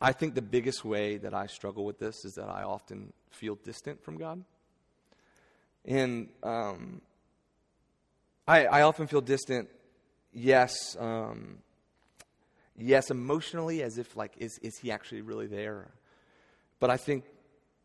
I 0.00 0.12
think 0.12 0.34
the 0.34 0.42
biggest 0.42 0.84
way 0.84 1.16
that 1.18 1.34
I 1.34 1.46
struggle 1.46 1.84
with 1.84 1.98
this 1.98 2.24
is 2.24 2.34
that 2.34 2.48
I 2.48 2.62
often 2.62 3.12
feel 3.30 3.56
distant 3.56 4.02
from 4.02 4.18
God. 4.18 4.44
And 5.84 6.28
um, 6.42 7.00
I, 8.46 8.66
I, 8.66 8.82
often 8.82 9.06
feel 9.06 9.20
distant, 9.20 9.68
yes, 10.32 10.96
um, 10.98 11.58
yes, 12.76 13.10
emotionally, 13.10 13.82
as 13.82 13.96
if, 13.96 14.16
like, 14.16 14.32
is, 14.38 14.58
is 14.62 14.78
he 14.78 14.90
actually 14.90 15.20
really 15.20 15.46
there? 15.46 15.88
But 16.80 16.90
I 16.90 16.96
think 16.96 17.24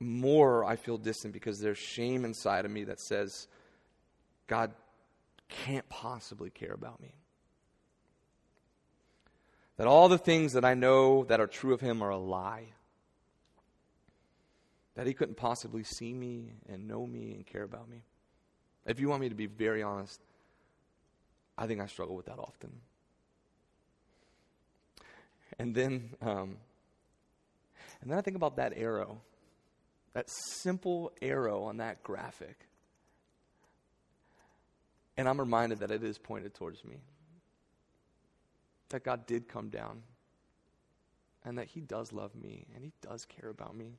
more 0.01 0.65
I 0.65 0.75
feel 0.75 0.97
distant 0.97 1.33
because 1.33 1.59
there's 1.59 1.77
shame 1.77 2.25
inside 2.25 2.65
of 2.65 2.71
me 2.71 2.85
that 2.85 2.99
says, 2.99 3.47
God 4.47 4.71
can't 5.47 5.87
possibly 5.89 6.49
care 6.49 6.73
about 6.73 6.99
me. 7.01 7.13
That 9.77 9.87
all 9.87 10.09
the 10.09 10.17
things 10.17 10.53
that 10.53 10.65
I 10.65 10.73
know 10.73 11.23
that 11.25 11.39
are 11.39 11.47
true 11.47 11.73
of 11.73 11.81
him 11.81 12.01
are 12.01 12.09
a 12.09 12.17
lie. 12.17 12.73
That 14.95 15.07
he 15.07 15.13
couldn't 15.13 15.37
possibly 15.37 15.83
see 15.83 16.13
me 16.13 16.53
and 16.67 16.87
know 16.87 17.05
me 17.05 17.33
and 17.33 17.45
care 17.45 17.63
about 17.63 17.89
me. 17.89 18.03
If 18.85 18.99
you 18.99 19.07
want 19.07 19.21
me 19.21 19.29
to 19.29 19.35
be 19.35 19.45
very 19.45 19.83
honest, 19.83 20.19
I 21.57 21.67
think 21.67 21.79
I 21.79 21.85
struggle 21.85 22.15
with 22.15 22.25
that 22.25 22.39
often. 22.39 22.71
And 25.59 25.75
then, 25.75 26.15
um, 26.21 26.57
and 28.01 28.09
then 28.09 28.17
I 28.17 28.21
think 28.21 28.35
about 28.35 28.55
that 28.55 28.73
arrow 28.75 29.21
that 30.13 30.29
simple 30.29 31.11
arrow 31.21 31.63
on 31.63 31.77
that 31.77 32.03
graphic. 32.03 32.67
And 35.17 35.27
I'm 35.27 35.39
reminded 35.39 35.79
that 35.79 35.91
it 35.91 36.03
is 36.03 36.17
pointed 36.17 36.53
towards 36.53 36.83
me. 36.83 36.97
That 38.89 39.03
God 39.03 39.25
did 39.25 39.47
come 39.47 39.69
down. 39.69 40.03
And 41.45 41.57
that 41.57 41.67
He 41.67 41.81
does 41.81 42.11
love 42.11 42.35
me. 42.35 42.65
And 42.75 42.83
He 42.83 42.91
does 43.01 43.25
care 43.25 43.49
about 43.49 43.75
me. 43.75 43.97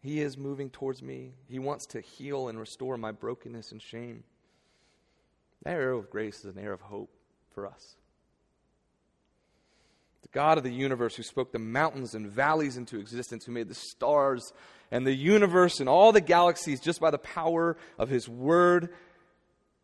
He 0.00 0.20
is 0.20 0.38
moving 0.38 0.70
towards 0.70 1.02
me. 1.02 1.32
He 1.48 1.58
wants 1.58 1.86
to 1.86 2.00
heal 2.00 2.48
and 2.48 2.58
restore 2.58 2.96
my 2.96 3.12
brokenness 3.12 3.72
and 3.72 3.82
shame. 3.82 4.24
That 5.64 5.74
arrow 5.74 5.98
of 5.98 6.10
grace 6.10 6.40
is 6.40 6.56
an 6.56 6.62
arrow 6.62 6.74
of 6.74 6.80
hope 6.80 7.10
for 7.52 7.66
us. 7.66 7.96
The 10.22 10.28
God 10.28 10.58
of 10.58 10.64
the 10.64 10.72
universe 10.72 11.14
who 11.14 11.22
spoke 11.22 11.52
the 11.52 11.58
mountains 11.58 12.14
and 12.14 12.30
valleys 12.30 12.76
into 12.76 12.98
existence, 12.98 13.44
who 13.44 13.52
made 13.52 13.68
the 13.68 13.74
stars 13.74 14.52
and 14.90 15.06
the 15.06 15.14
universe 15.14 15.80
and 15.80 15.88
all 15.88 16.12
the 16.12 16.20
galaxies 16.20 16.80
just 16.80 17.00
by 17.00 17.10
the 17.10 17.18
power 17.18 17.76
of 17.98 18.08
his 18.08 18.28
word, 18.28 18.94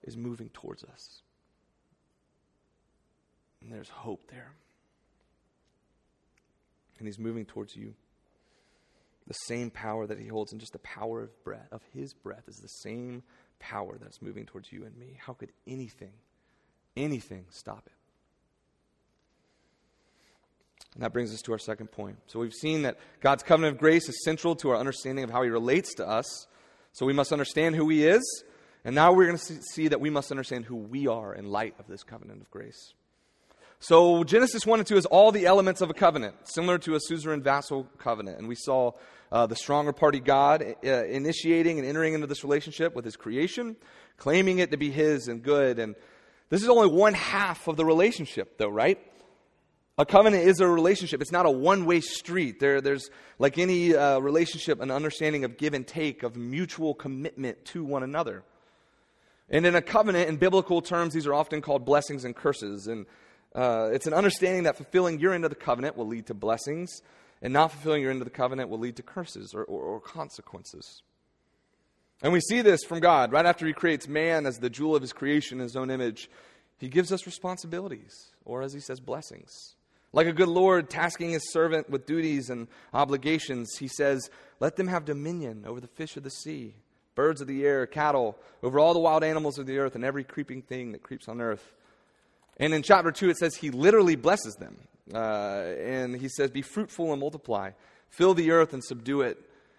is 0.03 0.17
moving 0.17 0.51
towards 0.51 0.85
us. 0.85 1.23
And 3.63 3.73
there's 3.73 3.89
hope 3.89 4.31
there. 4.31 4.53
And 6.99 7.09
he's 7.09 7.19
moving 7.19 7.45
towards 7.45 7.77
you. 7.77 7.95
The 9.27 9.35
same 9.47 9.71
power 9.71 10.07
that 10.07 10.19
he 10.19 10.27
holds 10.27 10.53
in 10.53 10.59
just 10.59 10.73
the 10.73 10.79
power 10.81 11.23
of 11.23 11.45
breath, 11.45 11.69
of 11.73 11.83
his 11.95 12.13
breath, 12.13 12.45
is 12.47 12.57
the 12.57 12.69
same 12.69 13.23
power 13.59 13.97
that's 13.99 14.21
moving 14.21 14.45
towards 14.45 14.71
you 14.71 14.85
and 14.85 14.97
me. 14.97 15.19
How 15.19 15.33
could 15.33 15.53
anything, 15.67 16.13
anything 16.97 17.47
stop 17.51 17.85
it? 17.87 17.93
And 20.95 21.03
that 21.03 21.13
brings 21.13 21.35
us 21.35 21.43
to 21.43 21.53
our 21.53 21.59
second 21.59 21.89
point. 21.89 22.19
So 22.27 22.39
we've 22.39 22.53
seen 22.53 22.83
that 22.83 22.99
God's 23.21 23.43
covenant 23.43 23.75
of 23.75 23.81
grace 23.81 24.09
is 24.09 24.23
central 24.25 24.55
to 24.57 24.71
our 24.71 24.77
understanding 24.77 25.25
of 25.25 25.31
how 25.31 25.43
he 25.43 25.51
relates 25.51 25.95
to 25.95 26.09
us. 26.09 26.47
So 26.93 27.05
we 27.05 27.13
must 27.13 27.33
understand 27.33 27.75
who 27.75 27.89
he 27.89 28.07
is. 28.07 28.45
And 28.85 28.95
now 28.95 29.13
we're 29.13 29.27
going 29.27 29.39
to 29.39 29.63
see 29.73 29.89
that 29.89 30.01
we 30.01 30.11
must 30.11 30.31
understand 30.31 30.67
who 30.67 30.77
we 30.77 31.09
are 31.09 31.35
in 31.35 31.51
light 31.51 31.75
of 31.79 31.87
this 31.89 32.03
covenant 32.03 32.43
of 32.43 32.51
grace. 32.51 32.93
So 33.81 34.25
Genesis 34.25 34.65
1 34.65 34.81
and 34.81 34.87
2 34.87 34.97
is 34.97 35.07
all 35.07 35.33
the 35.33 35.47
elements 35.47 35.81
of 35.81 35.91
a 35.91 35.95
covenant, 35.95 36.37
similar 36.45 36.79
to 36.79 36.95
a 36.95 37.01
suzerain 37.01 37.43
vassal 37.43 37.89
covenant. 37.99 38.39
And 38.39 38.49
we 38.49 38.55
saw 38.55 38.93
uh, 39.33 39.47
the 39.47 39.57
stronger 39.57 39.93
party 39.93 40.21
God 40.21 40.63
uh, 40.85 41.05
initiating 41.05 41.79
and 41.79 41.87
entering 41.87 42.15
into 42.15 42.27
this 42.27 42.45
relationship 42.45 42.95
with 42.95 43.05
his 43.05 43.17
creation, 43.17 43.77
claiming 44.17 44.59
it 44.59 44.71
to 44.71 44.77
be 44.77 44.91
his 44.91 45.29
and 45.29 45.43
good. 45.43 45.79
And 45.79 45.97
this 46.51 46.63
is 46.63 46.69
only 46.69 46.89
one 46.89 47.15
half 47.15 47.67
of 47.69 47.77
the 47.77 47.85
relationship, 47.85 48.59
though, 48.59 48.69
right? 48.69 48.99
A 49.97 50.05
covenant 50.05 50.45
is 50.45 50.59
a 50.59 50.67
relationship. 50.67 51.21
It's 51.23 51.31
not 51.31 51.47
a 51.47 51.51
one 51.51 51.85
way 51.87 52.01
street. 52.01 52.59
There, 52.59 52.81
there's, 52.81 53.11
like 53.39 53.59
any 53.59 53.95
uh, 53.95 54.19
relationship, 54.19 54.81
an 54.81 54.91
understanding 54.91 55.45
of 55.45 55.57
give 55.57 55.73
and 55.73 55.87
take, 55.87 56.25
of 56.25 56.37
mutual 56.37 56.95
commitment 56.95 57.65
to 57.67 57.85
one 57.85 58.03
another. 58.03 58.43
And 59.49 59.65
in 59.67 59.77
a 59.77 59.83
covenant, 59.83 60.29
in 60.29 60.37
biblical 60.37 60.83
terms, 60.83 61.15
these 61.15 61.27
are 61.27 61.35
often 61.35 61.61
called 61.61 61.85
blessings 61.85 62.25
and 62.25 62.35
curses. 62.35 62.89
And 62.89 63.07
uh, 63.55 63.91
it's 63.93 64.09
an 64.09 64.15
understanding 64.15 64.65
that 64.65 64.77
fulfilling 64.77 65.21
your 65.21 65.33
end 65.33 65.45
of 65.45 65.51
the 65.51 65.57
covenant 65.57 65.97
will 65.97 66.09
lead 66.09 66.27
to 66.27 66.35
blessings, 66.35 67.03
and 67.41 67.53
not 67.53 67.71
fulfilling 67.71 68.03
your 68.03 68.11
end 68.11 68.21
of 68.21 68.27
the 68.27 68.33
covenant 68.33 68.71
will 68.71 68.81
lead 68.81 68.97
to 68.97 69.03
curses 69.03 69.55
or, 69.55 69.63
or, 69.63 69.83
or 69.83 70.01
consequences. 70.01 71.03
And 72.21 72.33
we 72.33 72.41
see 72.41 72.63
this 72.63 72.83
from 72.83 72.99
God. 72.99 73.31
Right 73.31 73.47
after 73.47 73.65
He 73.65 73.73
creates 73.73 74.09
man 74.09 74.47
as 74.47 74.59
the 74.59 74.71
jewel 74.71 74.97
of 74.97 75.03
His 75.03 75.13
creation, 75.13 75.59
in 75.59 75.65
His 75.65 75.77
own 75.77 75.91
image, 75.91 76.29
He 76.79 76.89
gives 76.89 77.13
us 77.13 77.27
responsibilities, 77.27 78.33
or 78.45 78.63
as 78.63 78.73
He 78.73 78.81
says, 78.81 78.99
blessings. 78.99 79.77
Like 80.15 80.29
a 80.29 80.33
good 80.33 80.49
Lord 80.49 80.89
tasking 80.89 81.31
his 81.31 81.53
servant 81.53 81.91
with 81.91 82.07
duties 82.07 82.49
and 82.49 82.69
obligations, 82.93 83.77
he 83.79 83.89
says, 83.89 84.31
Let 84.61 84.77
them 84.77 84.87
have 84.87 85.05
dominion 85.05 85.65
over 85.67 85.81
the 85.81 85.89
fish 85.89 86.17
of 86.17 86.23
the 86.23 86.31
sea, 86.31 86.77
birds 87.17 87.41
of 87.41 87.49
the 87.49 87.67
air, 87.67 87.85
cattle, 87.89 88.39
over 88.63 88.79
all 88.79 88.95
the 88.95 89.01
wild 89.01 89.25
animals 89.25 89.59
of 89.59 89.67
the 89.67 89.79
earth, 89.79 89.97
and 89.97 90.05
every 90.05 90.23
creeping 90.23 90.63
thing 90.63 90.93
that 90.93 91.03
creeps 91.03 91.27
on 91.27 91.41
earth. 91.41 91.75
And 92.59 92.73
in 92.73 92.85
chapter 92.85 93.11
2, 93.11 93.31
it 93.31 93.39
says 93.39 93.57
he 93.57 93.71
literally 93.71 94.15
blesses 94.15 94.55
them. 94.55 94.77
Uh, 95.13 95.75
and 95.83 96.15
he 96.15 96.29
says, 96.29 96.53
Be 96.53 96.63
fruitful 96.63 97.11
and 97.11 97.21
multiply, 97.21 97.73
fill 98.09 98.35
the 98.35 98.53
earth 98.53 98.73
and 98.73 98.85
subdue 98.85 99.23
it, 99.23 99.37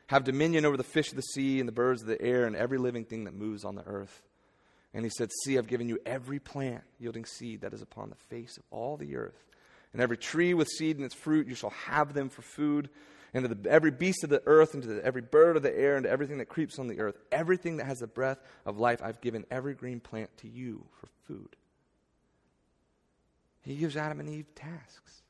have 0.07 0.25
dominion 0.25 0.65
over 0.65 0.75
the 0.75 0.83
fish 0.83 1.11
of 1.11 1.15
the 1.15 1.21
sea 1.21 1.61
and 1.61 1.67
the 1.67 1.73
birds 1.73 2.01
of 2.01 2.09
the 2.09 2.21
air 2.21 2.45
and 2.45 2.57
every 2.57 2.77
living 2.77 3.05
thing 3.05 3.23
that 3.23 3.33
moves 3.33 3.63
on 3.63 3.75
the 3.75 3.87
earth. 3.87 4.21
And 4.93 5.05
he 5.05 5.11
said, 5.17 5.29
See, 5.45 5.57
I've 5.57 5.67
given 5.67 5.87
you 5.87 5.97
every 6.05 6.39
plant 6.39 6.83
yielding 6.99 7.23
seed 7.23 7.61
that 7.61 7.73
is 7.73 7.81
upon 7.81 8.09
the 8.09 8.15
face 8.15 8.57
of 8.57 8.63
all 8.69 8.97
the 8.97 9.15
earth 9.15 9.45
and 9.95 10.01
every 10.01 10.17
tree 10.17 10.53
with 10.53 10.67
seed 10.67 10.97
in 10.97 11.05
its 11.05 11.15
fruit, 11.15 11.47
you 11.47 11.55
shall 11.55 11.69
have 11.69 12.13
them 12.13 12.27
for 12.27 12.41
food. 12.41 12.89
And 13.33 13.47
to 13.47 13.55
the, 13.55 13.69
every 13.69 13.91
beast 13.91 14.25
of 14.25 14.29
the 14.29 14.43
earth, 14.45 14.73
and 14.73 14.83
to 14.83 14.89
the, 14.89 15.05
every 15.05 15.21
bird 15.21 15.55
of 15.55 15.63
the 15.63 15.73
air, 15.73 15.95
and 15.95 16.03
to 16.03 16.09
everything 16.09 16.39
that 16.39 16.49
creeps 16.49 16.77
on 16.79 16.89
the 16.89 16.99
earth, 16.99 17.17
everything 17.31 17.77
that 17.77 17.85
has 17.85 17.99
the 17.99 18.07
breath 18.07 18.39
of 18.65 18.77
life, 18.77 19.01
I've 19.01 19.21
given 19.21 19.45
every 19.49 19.73
green 19.73 20.01
plant 20.01 20.37
to 20.39 20.49
you 20.49 20.85
for 20.99 21.07
food. 21.29 21.55
He 23.61 23.77
gives 23.77 23.95
Adam 23.95 24.19
and 24.19 24.27
Eve 24.27 24.53
tasks 24.53 25.21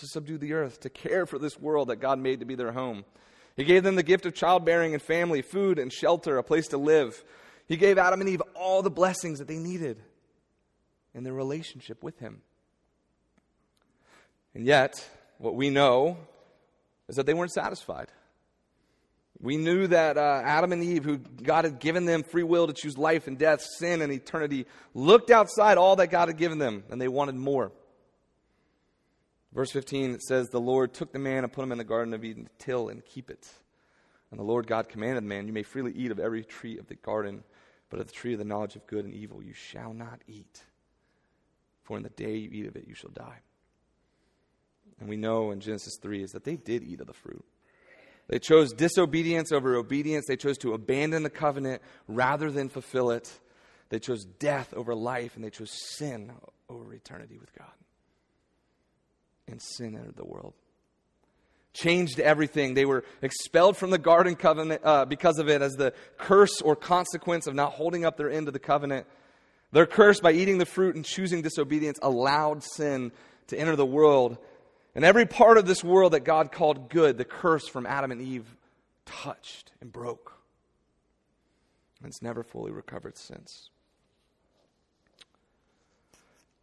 to 0.00 0.06
subdue 0.06 0.38
the 0.38 0.54
earth, 0.54 0.80
to 0.80 0.88
care 0.88 1.26
for 1.26 1.38
this 1.38 1.60
world 1.60 1.88
that 1.88 1.96
God 1.96 2.18
made 2.18 2.40
to 2.40 2.46
be 2.46 2.54
their 2.54 2.72
home. 2.72 3.04
He 3.56 3.64
gave 3.64 3.82
them 3.82 3.96
the 3.96 4.02
gift 4.02 4.24
of 4.24 4.32
childbearing 4.32 4.94
and 4.94 5.02
family, 5.02 5.42
food 5.42 5.78
and 5.78 5.92
shelter, 5.92 6.38
a 6.38 6.42
place 6.42 6.68
to 6.68 6.78
live. 6.78 7.22
He 7.66 7.76
gave 7.76 7.98
Adam 7.98 8.22
and 8.22 8.30
Eve 8.30 8.42
all 8.54 8.80
the 8.80 8.90
blessings 8.90 9.38
that 9.38 9.48
they 9.48 9.58
needed 9.58 10.00
in 11.12 11.24
their 11.24 11.34
relationship 11.34 12.02
with 12.02 12.18
Him. 12.20 12.40
And 14.58 14.66
yet, 14.66 15.08
what 15.38 15.54
we 15.54 15.70
know 15.70 16.16
is 17.08 17.14
that 17.14 17.26
they 17.26 17.32
weren't 17.32 17.52
satisfied. 17.52 18.08
We 19.40 19.56
knew 19.56 19.86
that 19.86 20.18
uh, 20.18 20.42
Adam 20.44 20.72
and 20.72 20.82
Eve, 20.82 21.04
who 21.04 21.18
God 21.18 21.64
had 21.64 21.78
given 21.78 22.06
them 22.06 22.24
free 22.24 22.42
will 22.42 22.66
to 22.66 22.72
choose 22.72 22.98
life 22.98 23.28
and 23.28 23.38
death, 23.38 23.60
sin 23.78 24.02
and 24.02 24.12
eternity, 24.12 24.66
looked 24.94 25.30
outside 25.30 25.78
all 25.78 25.94
that 25.94 26.08
God 26.08 26.26
had 26.26 26.38
given 26.38 26.58
them 26.58 26.82
and 26.90 27.00
they 27.00 27.06
wanted 27.06 27.36
more. 27.36 27.70
Verse 29.52 29.70
15, 29.70 30.14
it 30.14 30.22
says, 30.24 30.48
The 30.48 30.58
Lord 30.58 30.92
took 30.92 31.12
the 31.12 31.20
man 31.20 31.44
and 31.44 31.52
put 31.52 31.62
him 31.62 31.70
in 31.70 31.78
the 31.78 31.84
Garden 31.84 32.12
of 32.12 32.24
Eden 32.24 32.46
to 32.46 32.50
till 32.58 32.88
and 32.88 33.04
keep 33.04 33.30
it. 33.30 33.48
And 34.32 34.40
the 34.40 34.44
Lord 34.44 34.66
God 34.66 34.88
commanded 34.88 35.22
the 35.22 35.28
man, 35.28 35.46
You 35.46 35.52
may 35.52 35.62
freely 35.62 35.92
eat 35.92 36.10
of 36.10 36.18
every 36.18 36.42
tree 36.42 36.78
of 36.78 36.88
the 36.88 36.96
garden, 36.96 37.44
but 37.90 38.00
of 38.00 38.08
the 38.08 38.12
tree 38.12 38.32
of 38.32 38.40
the 38.40 38.44
knowledge 38.44 38.74
of 38.74 38.88
good 38.88 39.04
and 39.04 39.14
evil 39.14 39.40
you 39.40 39.54
shall 39.54 39.94
not 39.94 40.20
eat. 40.26 40.64
For 41.84 41.96
in 41.96 42.02
the 42.02 42.08
day 42.08 42.34
you 42.38 42.50
eat 42.52 42.66
of 42.66 42.74
it, 42.74 42.88
you 42.88 42.94
shall 42.94 43.10
die. 43.10 43.38
And 45.00 45.08
we 45.08 45.16
know 45.16 45.50
in 45.50 45.60
Genesis 45.60 45.96
3 46.00 46.22
is 46.22 46.32
that 46.32 46.44
they 46.44 46.56
did 46.56 46.82
eat 46.82 47.00
of 47.00 47.06
the 47.06 47.12
fruit. 47.12 47.44
They 48.28 48.38
chose 48.38 48.72
disobedience 48.72 49.52
over 49.52 49.76
obedience. 49.76 50.26
They 50.26 50.36
chose 50.36 50.58
to 50.58 50.74
abandon 50.74 51.22
the 51.22 51.30
covenant 51.30 51.82
rather 52.06 52.50
than 52.50 52.68
fulfill 52.68 53.10
it. 53.10 53.30
They 53.88 53.98
chose 53.98 54.24
death 54.24 54.74
over 54.74 54.94
life, 54.94 55.34
and 55.34 55.44
they 55.44 55.50
chose 55.50 55.70
sin 55.96 56.32
over 56.68 56.92
eternity 56.92 57.38
with 57.38 57.54
God. 57.56 57.72
And 59.46 59.62
sin 59.62 59.96
entered 59.96 60.16
the 60.16 60.26
world. 60.26 60.52
Changed 61.72 62.20
everything. 62.20 62.74
They 62.74 62.84
were 62.84 63.04
expelled 63.22 63.78
from 63.78 63.90
the 63.90 63.98
garden 63.98 64.36
covenant 64.36 64.82
uh, 64.84 65.06
because 65.06 65.38
of 65.38 65.48
it 65.48 65.62
as 65.62 65.76
the 65.76 65.94
curse 66.18 66.60
or 66.60 66.76
consequence 66.76 67.46
of 67.46 67.54
not 67.54 67.72
holding 67.72 68.04
up 68.04 68.18
their 68.18 68.30
end 68.30 68.46
of 68.46 68.52
the 68.52 68.58
covenant. 68.58 69.06
Their 69.72 69.86
curse 69.86 70.20
by 70.20 70.32
eating 70.32 70.58
the 70.58 70.66
fruit 70.66 70.96
and 70.96 71.04
choosing 71.04 71.40
disobedience 71.40 71.98
allowed 72.02 72.62
sin 72.62 73.12
to 73.46 73.58
enter 73.58 73.76
the 73.76 73.86
world. 73.86 74.36
And 74.94 75.04
every 75.04 75.26
part 75.26 75.58
of 75.58 75.66
this 75.66 75.84
world 75.84 76.12
that 76.12 76.24
God 76.24 76.50
called 76.50 76.90
good, 76.90 77.18
the 77.18 77.24
curse 77.24 77.68
from 77.68 77.86
Adam 77.86 78.10
and 78.10 78.20
Eve 78.20 78.46
touched 79.04 79.72
and 79.80 79.92
broke. 79.92 80.38
And 82.00 82.08
it's 82.08 82.22
never 82.22 82.42
fully 82.42 82.72
recovered 82.72 83.16
since. 83.16 83.70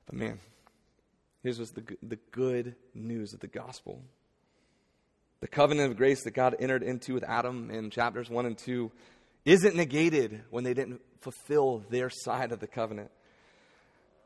But 0.06 0.16
man, 0.16 0.40
here's 1.44 1.60
what's 1.60 1.72
the, 1.72 1.84
the 2.04 2.20
good 2.32 2.76
news 2.94 3.34
of 3.34 3.40
the 3.40 3.48
gospel. 3.48 4.02
The 5.42 5.48
covenant 5.48 5.92
of 5.92 5.98
grace 5.98 6.24
that 6.24 6.34
God 6.34 6.56
entered 6.60 6.84
into 6.84 7.14
with 7.14 7.24
Adam 7.24 7.70
in 7.70 7.90
chapters 7.90 8.30
1 8.30 8.46
and 8.46 8.58
2 8.58 8.92
isn't 9.44 9.76
negated 9.76 10.44
when 10.50 10.64
they 10.64 10.74
didn't 10.74 11.02
fulfill 11.22 11.84
their 11.90 12.10
side 12.10 12.52
of 12.52 12.60
the 12.60 12.68
covenant. 12.68 13.12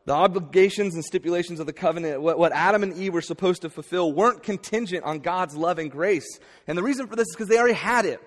The 0.09 0.15
obligations 0.15 0.95
and 0.95 1.05
stipulations 1.05 1.59
of 1.59 1.67
the 1.67 1.71
covenant, 1.71 2.19
what, 2.19 2.39
what, 2.39 2.51
Adam 2.51 2.81
and 2.81 2.97
Eve 2.97 3.13
were 3.13 3.21
supposed 3.21 3.61
to 3.61 3.69
fulfill, 3.69 4.11
weren't 4.11 4.41
contingent 4.41 5.03
on 5.03 5.19
God's 5.19 5.55
love 5.55 5.77
and 5.77 5.91
grace. 5.91 6.25
And 6.65 6.75
the 6.75 6.81
reason 6.81 7.05
for 7.05 7.15
this 7.15 7.27
is 7.27 7.35
because 7.35 7.47
they 7.47 7.59
already 7.59 7.75
had 7.75 8.07
it. 8.07 8.19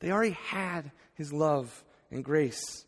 They 0.00 0.10
already 0.10 0.36
had 0.48 0.92
His 1.14 1.32
love 1.32 1.82
and 2.10 2.22
grace. 2.22 2.84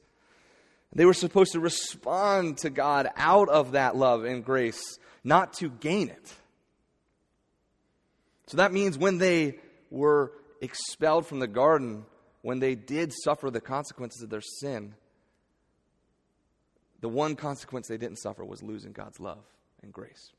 They 0.94 1.06
were 1.06 1.14
supposed 1.14 1.52
to 1.52 1.60
respond 1.60 2.58
to 2.58 2.68
God 2.68 3.08
out 3.16 3.48
of 3.48 3.72
that 3.72 3.96
love 3.96 4.24
and 4.26 4.44
grace, 4.44 4.98
not 5.24 5.54
to 5.54 5.70
gain 5.70 6.10
it. 6.10 6.34
So 8.48 8.58
that 8.58 8.74
means 8.74 8.98
when 8.98 9.16
they 9.16 9.58
were 9.88 10.32
expelled 10.60 11.26
from 11.26 11.38
the 11.38 11.48
garden, 11.48 12.04
when 12.42 12.58
they 12.58 12.74
did 12.74 13.14
suffer 13.24 13.50
the 13.50 13.62
consequences 13.62 14.20
of 14.20 14.28
their 14.28 14.42
sin, 14.42 14.92
the 17.00 17.08
one 17.08 17.36
consequence 17.36 17.88
they 17.88 17.98
didn't 17.98 18.18
suffer 18.18 18.44
was 18.44 18.62
losing 18.62 18.92
God's 18.92 19.20
love 19.20 19.44
and 19.82 19.92
grace. 19.92 20.32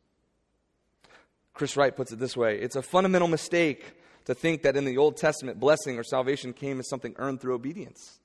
Chris 1.54 1.76
Wright 1.76 1.96
puts 1.96 2.12
it 2.12 2.20
this 2.20 2.38
way 2.38 2.60
it's 2.60 2.76
a 2.76 2.82
fundamental 2.82 3.28
mistake 3.28 3.93
to 4.26 4.36
think 4.36 4.63
that 4.63 4.76
in 4.76 4.86
the 4.86 4.98
Old 4.98 5.17
Testament, 5.17 5.60
blessing 5.60 5.98
or 5.98 6.04
salvation 6.04 6.54
came 6.54 6.80
as 6.80 6.89
something 6.89 7.15
earned 7.17 7.39
through 7.39 7.56
obedience. 7.56 8.20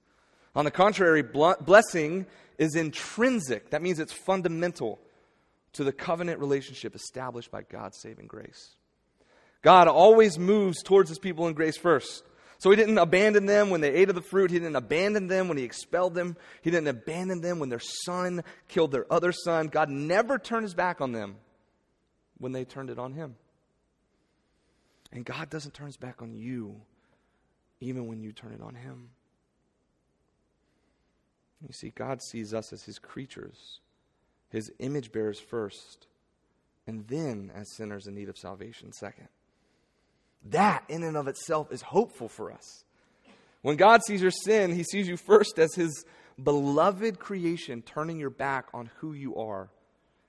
On 0.54 0.64
the 0.64 0.70
contrary, 0.70 1.22
blessing 1.22 2.26
is 2.58 2.74
intrinsic. 2.74 3.70
That 3.70 3.82
means 3.82 3.98
it's 3.98 4.12
fundamental 4.12 4.98
to 5.74 5.84
the 5.84 5.92
covenant 5.92 6.40
relationship 6.40 6.94
established 6.94 7.50
by 7.50 7.62
God's 7.62 7.98
saving 7.98 8.26
grace. 8.26 8.76
God 9.62 9.88
always 9.88 10.38
moves 10.38 10.82
towards 10.82 11.08
his 11.08 11.18
people 11.18 11.46
in 11.46 11.54
grace 11.54 11.76
first. 11.76 12.24
So 12.62 12.70
he 12.70 12.76
didn't 12.76 12.98
abandon 12.98 13.46
them 13.46 13.70
when 13.70 13.80
they 13.80 13.92
ate 13.92 14.08
of 14.08 14.14
the 14.14 14.22
fruit. 14.22 14.52
He 14.52 14.60
didn't 14.60 14.76
abandon 14.76 15.26
them 15.26 15.48
when 15.48 15.58
he 15.58 15.64
expelled 15.64 16.14
them. 16.14 16.36
He 16.62 16.70
didn't 16.70 16.86
abandon 16.86 17.40
them 17.40 17.58
when 17.58 17.70
their 17.70 17.80
son 17.80 18.44
killed 18.68 18.92
their 18.92 19.12
other 19.12 19.32
son. 19.32 19.66
God 19.66 19.88
never 19.88 20.38
turned 20.38 20.62
his 20.62 20.72
back 20.72 21.00
on 21.00 21.10
them 21.10 21.38
when 22.38 22.52
they 22.52 22.64
turned 22.64 22.88
it 22.88 23.00
on 23.00 23.14
him. 23.14 23.34
And 25.10 25.24
God 25.24 25.50
doesn't 25.50 25.74
turn 25.74 25.86
his 25.86 25.96
back 25.96 26.22
on 26.22 26.36
you 26.36 26.80
even 27.80 28.06
when 28.06 28.22
you 28.22 28.30
turn 28.30 28.52
it 28.52 28.62
on 28.62 28.76
him. 28.76 29.08
You 31.66 31.72
see, 31.72 31.90
God 31.90 32.22
sees 32.22 32.54
us 32.54 32.72
as 32.72 32.84
his 32.84 33.00
creatures, 33.00 33.80
his 34.50 34.70
image 34.78 35.10
bearers 35.10 35.40
first, 35.40 36.06
and 36.86 37.08
then 37.08 37.50
as 37.56 37.74
sinners 37.74 38.06
in 38.06 38.14
need 38.14 38.28
of 38.28 38.38
salvation 38.38 38.92
second. 38.92 39.26
That, 40.46 40.84
in 40.88 41.02
and 41.02 41.16
of 41.16 41.28
itself, 41.28 41.72
is 41.72 41.82
hopeful 41.82 42.28
for 42.28 42.52
us. 42.52 42.84
When 43.62 43.76
God 43.76 44.02
sees 44.04 44.20
your 44.20 44.32
sin, 44.32 44.72
he 44.74 44.82
sees 44.82 45.06
you 45.08 45.16
first 45.16 45.58
as 45.58 45.74
his 45.74 46.04
beloved 46.42 47.18
creation, 47.18 47.82
turning 47.82 48.18
your 48.18 48.30
back 48.30 48.66
on 48.74 48.90
who 48.96 49.12
you 49.12 49.36
are, 49.36 49.70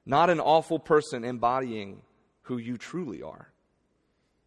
not 0.06 0.30
an 0.30 0.40
awful 0.40 0.78
person 0.78 1.24
embodying 1.24 2.02
who 2.44 2.58
you 2.58 2.78
truly 2.78 3.22
are. 3.22 3.50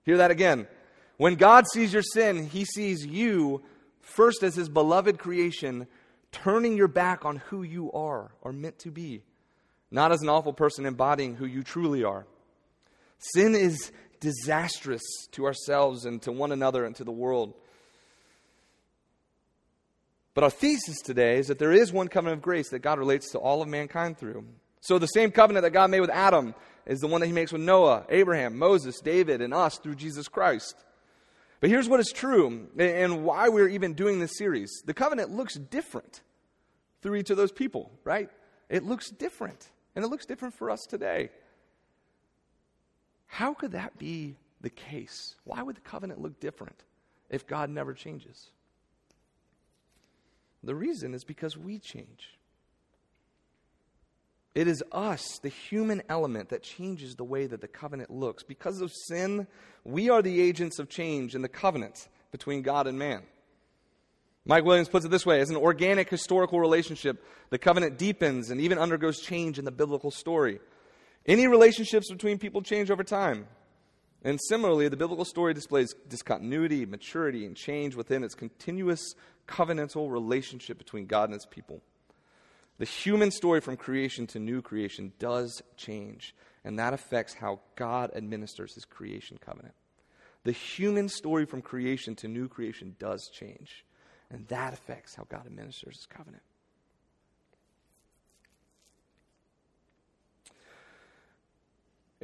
Hear 0.05 0.19
that 0.19 0.31
again. 0.31 0.69
When 1.17 1.35
God 1.35 1.65
sees 1.73 1.93
your 1.93 2.03
sin, 2.03 2.47
he 2.47 2.65
sees 2.65 3.05
you 3.05 3.63
first 4.01 4.43
as 4.43 4.55
his 4.55 4.69
beloved 4.69 5.19
creation, 5.19 5.89
turning 6.31 6.77
your 6.77 6.89
back 6.89 7.25
on 7.25 7.37
who 7.37 7.63
you 7.63 7.91
are 7.93 8.31
or 8.43 8.53
meant 8.53 8.79
to 8.81 8.91
be, 8.91 9.23
not 9.91 10.13
as 10.13 10.23
an 10.23 10.29
awful 10.29 10.53
person 10.53 10.87
embodying 10.87 11.35
who 11.35 11.47
you 11.47 11.63
truly 11.63 12.05
are. 12.05 12.27
Sin 13.19 13.55
is 13.55 13.91
disastrous 14.27 15.05
to 15.31 15.45
ourselves 15.45 16.05
and 16.05 16.21
to 16.21 16.33
one 16.33 16.51
another 16.51 16.85
and 16.85 16.97
to 16.97 17.05
the 17.05 17.13
world. 17.13 17.55
But 20.35 20.43
our 20.43 20.51
thesis 20.51 20.97
today 21.01 21.39
is 21.39 21.47
that 21.47 21.61
there 21.61 21.71
is 21.71 21.93
one 21.93 22.09
covenant 22.09 22.39
of 22.39 22.43
grace 22.43 22.71
that 22.71 22.81
God 22.81 22.99
relates 22.99 23.31
to 23.31 23.39
all 23.39 23.63
of 23.63 23.69
mankind 23.69 24.19
through. 24.19 24.45
So 24.81 24.99
the 24.99 25.07
same 25.07 25.31
covenant 25.31 25.63
that 25.63 25.71
God 25.71 25.93
made 25.93 26.01
with 26.01 26.11
Adam 26.11 26.57
is 26.87 26.99
the 26.99 27.07
one 27.07 27.21
that 27.21 27.29
he 27.29 27.33
makes 27.33 27.53
with 27.53 27.63
Noah, 27.63 28.05
Abraham, 28.09 28.59
Moses, 28.59 29.01
David, 29.01 29.41
and 29.41 29.55
us 29.55 29.79
through 29.79 29.95
Jesus 29.95 30.27
Christ. 30.27 30.75
But 31.61 31.71
here's 31.71 31.89
what 31.89 32.01
is 32.01 32.11
true 32.13 32.69
and 32.77 33.23
why 33.23 33.49
we're 33.49 33.69
even 33.69 33.95
doing 33.95 34.19
this 34.19 34.37
series. 34.37 34.83
The 34.85 34.93
covenant 34.93 35.31
looks 35.31 35.55
different 35.55 36.21
through 37.01 37.15
each 37.15 37.31
of 37.31 37.37
those 37.37 37.53
people, 37.53 37.93
right? 38.03 38.29
It 38.69 38.83
looks 38.83 39.09
different. 39.09 39.71
And 39.95 40.05
it 40.05 40.09
looks 40.09 40.27
different 40.27 40.55
for 40.55 40.69
us 40.69 40.85
today. 40.89 41.31
How 43.27 43.55
could 43.55 43.73
that 43.73 43.99
be 43.99 44.37
the 44.61 44.71
case? 44.71 45.37
Why 45.45 45.63
would 45.63 45.77
the 45.77 45.81
covenant 45.81 46.21
look 46.21 46.41
different 46.41 46.85
if 47.31 47.47
God 47.47 47.71
never 47.71 47.95
changes? 47.95 48.51
The 50.63 50.75
reason 50.75 51.15
is 51.15 51.25
because 51.25 51.57
we 51.57 51.79
change. 51.79 52.37
It 54.55 54.69
is 54.69 54.83
us, 54.91 55.39
the 55.43 55.51
human 55.51 56.03
element, 56.09 56.49
that 56.49 56.63
changes 56.63 57.15
the 57.15 57.25
way 57.25 57.47
that 57.47 57.61
the 57.61 57.69
covenant 57.69 58.11
looks. 58.11 58.43
Because 58.43 58.81
of 58.81 58.91
sin, 58.91 59.47
we 59.85 60.09
are 60.09 60.23
the 60.23 60.41
agents 60.41 60.79
of 60.79 60.89
change 60.89 61.35
in 61.35 61.43
the 61.43 61.49
covenant 61.49 62.09
between 62.33 62.63
God 62.63 62.87
and 62.87 62.99
man. 62.99 63.23
Mike 64.47 64.65
Williams 64.65 64.89
puts 64.89 65.05
it 65.05 65.11
this 65.11 65.27
way 65.27 65.41
as 65.41 65.51
an 65.51 65.57
organic 65.57 66.09
historical 66.09 66.59
relationship, 66.59 67.23
the 67.51 67.59
covenant 67.59 67.99
deepens 67.99 68.51
and 68.51 68.61
even 68.61 68.79
undergoes 68.79 69.21
change 69.21 69.59
in 69.59 69.65
the 69.65 69.71
biblical 69.71 70.11
story. 70.11 70.59
Any 71.27 71.49
relationships 71.49 72.11
between 72.11 72.39
people 72.39 72.63
change 72.63 72.91
over 72.91 73.03
time. 73.03 73.47
And 74.23 74.41
similarly, 74.49 74.89
the 74.89 74.97
biblical 74.97 75.25
story 75.25 75.55
displays 75.55 75.95
discontinuity, 76.09 76.87
maturity, 76.87 77.45
and 77.47 77.57
change 77.57 77.95
within 77.95 78.25
its 78.25 78.35
continuous 78.35 79.15
covenantal 79.47 80.11
relationship 80.11 80.79
between 80.79 81.07
God 81.07 81.25
and 81.25 81.35
his 81.35 81.47
people. 81.47 81.83
The 82.79 82.85
human 82.85 83.31
story 83.31 83.61
from 83.61 83.77
creation 83.77 84.27
to 84.29 84.39
new 84.39 84.63
creation 84.63 85.13
does 85.19 85.63
change, 85.77 86.35
and 86.65 86.79
that 86.79 86.93
affects 86.93 87.35
how 87.35 87.61
God 87.75 88.11
administers 88.15 88.75
his 88.75 88.85
creation 88.85 89.39
covenant. 89.39 89.75
The 90.45 90.53
human 90.53 91.09
story 91.09 91.47
from 91.47 91.63
creation 91.63 92.15
to 92.17 92.29
new 92.29 92.49
creation 92.49 92.95
does 92.99 93.29
change, 93.33 93.85
and 94.31 94.47
that 94.49 94.73
affects 94.73 95.15
how 95.15 95.27
God 95.29 95.47
administers 95.47 95.97
his 95.97 96.07
covenant. 96.07 96.43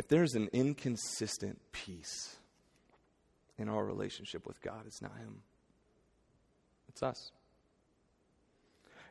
If 0.03 0.09
there's 0.09 0.35
an 0.35 0.49
inconsistent 0.53 1.61
piece 1.71 2.35
in 3.57 3.69
our 3.69 3.85
relationship 3.85 4.49
with 4.49 4.61
God, 4.61 4.83
it's 4.85 5.01
not 5.01 5.17
Him, 5.17 5.43
it's 6.89 7.05
us. 7.05 7.31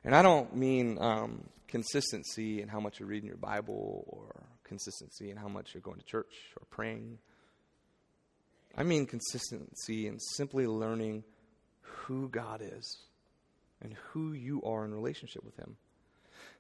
And 0.04 0.14
I 0.14 0.22
don't 0.22 0.54
mean 0.54 0.98
um, 1.00 1.46
consistency 1.70 2.62
in 2.62 2.68
how 2.68 2.82
much 2.82 3.00
you're 3.00 3.08
reading 3.08 3.30
your 3.30 3.38
Bible 3.38 4.04
or 4.06 4.44
consistency 4.66 5.32
in 5.32 5.38
how 5.38 5.48
much 5.48 5.74
you're 5.74 5.80
going 5.80 6.00
to 6.00 6.06
church 6.06 6.34
or 6.60 6.66
praying. 6.70 7.20
I 8.78 8.84
mean 8.84 9.06
consistency 9.06 10.08
in 10.08 10.20
simply 10.20 10.68
learning 10.68 11.24
who 11.84 12.28
God 12.28 12.62
is 12.62 12.98
and 13.82 13.96
who 14.10 14.34
you 14.34 14.62
are 14.64 14.84
in 14.84 14.94
relationship 14.94 15.46
with 15.46 15.56
Him. 15.56 15.78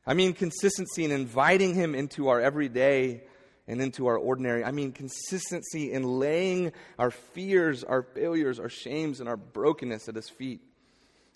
I 0.08 0.14
mean 0.14 0.32
consistency 0.32 1.04
in 1.04 1.12
inviting 1.12 1.76
Him 1.76 1.96
into 1.96 2.30
our 2.30 2.40
everyday 2.40 3.24
and 3.72 3.82
into 3.82 4.06
our 4.08 4.18
ordinary. 4.18 4.66
I 4.66 4.72
mean 4.72 4.92
consistency 4.92 5.94
in 5.94 6.04
laying 6.04 6.74
our 7.00 7.10
fears, 7.10 7.86
our 7.86 8.04
failures, 8.04 8.60
our 8.60 8.70
shames, 8.70 9.22
and 9.22 9.30
our 9.30 9.38
brokenness 9.38 10.10
at 10.10 10.16
His 10.16 10.30
feet. 10.30 10.60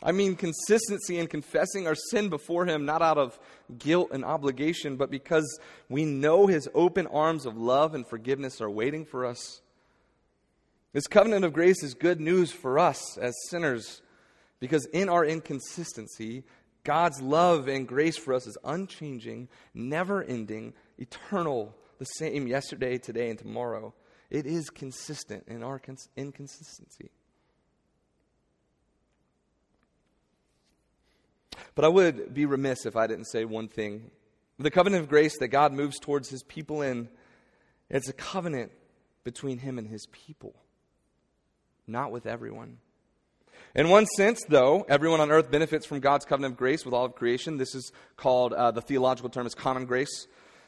I 0.03 0.11
mean 0.11 0.35
consistency 0.35 1.17
in 1.17 1.27
confessing 1.27 1.87
our 1.87 1.95
sin 1.95 2.27
before 2.27 2.65
Him, 2.65 2.85
not 2.85 3.01
out 3.01 3.17
of 3.17 3.39
guilt 3.79 4.09
and 4.11 4.25
obligation, 4.25 4.97
but 4.97 5.09
because 5.09 5.59
we 5.89 6.03
know 6.03 6.45
His 6.45 6.67
open 6.73 7.07
arms 7.07 7.45
of 7.45 7.57
love 7.57 7.95
and 7.95 8.05
forgiveness 8.05 8.59
are 8.59 8.69
waiting 8.69 9.05
for 9.05 9.25
us. 9.25 9.61
This 10.91 11.07
covenant 11.07 11.45
of 11.45 11.53
grace 11.53 11.81
is 11.83 11.93
good 11.93 12.19
news 12.19 12.51
for 12.51 12.77
us 12.77 13.17
as 13.17 13.33
sinners 13.49 14.01
because 14.59 14.85
in 14.87 15.07
our 15.07 15.23
inconsistency, 15.23 16.43
God's 16.83 17.21
love 17.21 17.69
and 17.69 17.87
grace 17.87 18.17
for 18.17 18.33
us 18.33 18.45
is 18.45 18.57
unchanging, 18.63 19.47
never 19.73 20.21
ending, 20.21 20.73
eternal, 20.97 21.75
the 21.97 22.05
same 22.05 22.47
yesterday, 22.47 22.97
today, 22.97 23.29
and 23.29 23.39
tomorrow. 23.39 23.93
It 24.29 24.45
is 24.45 24.69
consistent 24.69 25.45
in 25.47 25.63
our 25.63 25.79
cons- 25.79 26.09
inconsistency. 26.15 27.11
But 31.75 31.85
I 31.85 31.89
would 31.89 32.33
be 32.33 32.45
remiss 32.45 32.85
if 32.85 32.95
I 32.95 33.07
didn't 33.07 33.25
say 33.25 33.45
one 33.45 33.67
thing. 33.67 34.11
The 34.57 34.71
covenant 34.71 35.03
of 35.03 35.09
grace 35.09 35.37
that 35.39 35.49
God 35.49 35.73
moves 35.73 35.99
towards 35.99 36.29
his 36.29 36.43
people 36.43 36.81
in, 36.81 37.09
it's 37.89 38.09
a 38.09 38.13
covenant 38.13 38.71
between 39.23 39.57
him 39.59 39.77
and 39.77 39.87
his 39.87 40.07
people, 40.11 40.55
not 41.85 42.11
with 42.11 42.25
everyone. 42.25 42.77
In 43.75 43.89
one 43.89 44.05
sense, 44.05 44.41
though, 44.47 44.85
everyone 44.87 45.19
on 45.19 45.31
earth 45.31 45.51
benefits 45.51 45.85
from 45.85 45.99
God's 45.99 46.23
covenant 46.23 46.53
of 46.53 46.57
grace 46.57 46.85
with 46.85 46.93
all 46.93 47.05
of 47.05 47.15
creation. 47.15 47.57
This 47.57 47.75
is 47.75 47.91
called, 48.15 48.53
uh, 48.53 48.71
the 48.71 48.81
theological 48.81 49.29
term 49.29 49.45
is 49.45 49.53
common 49.53 49.85
grace. 49.85 50.27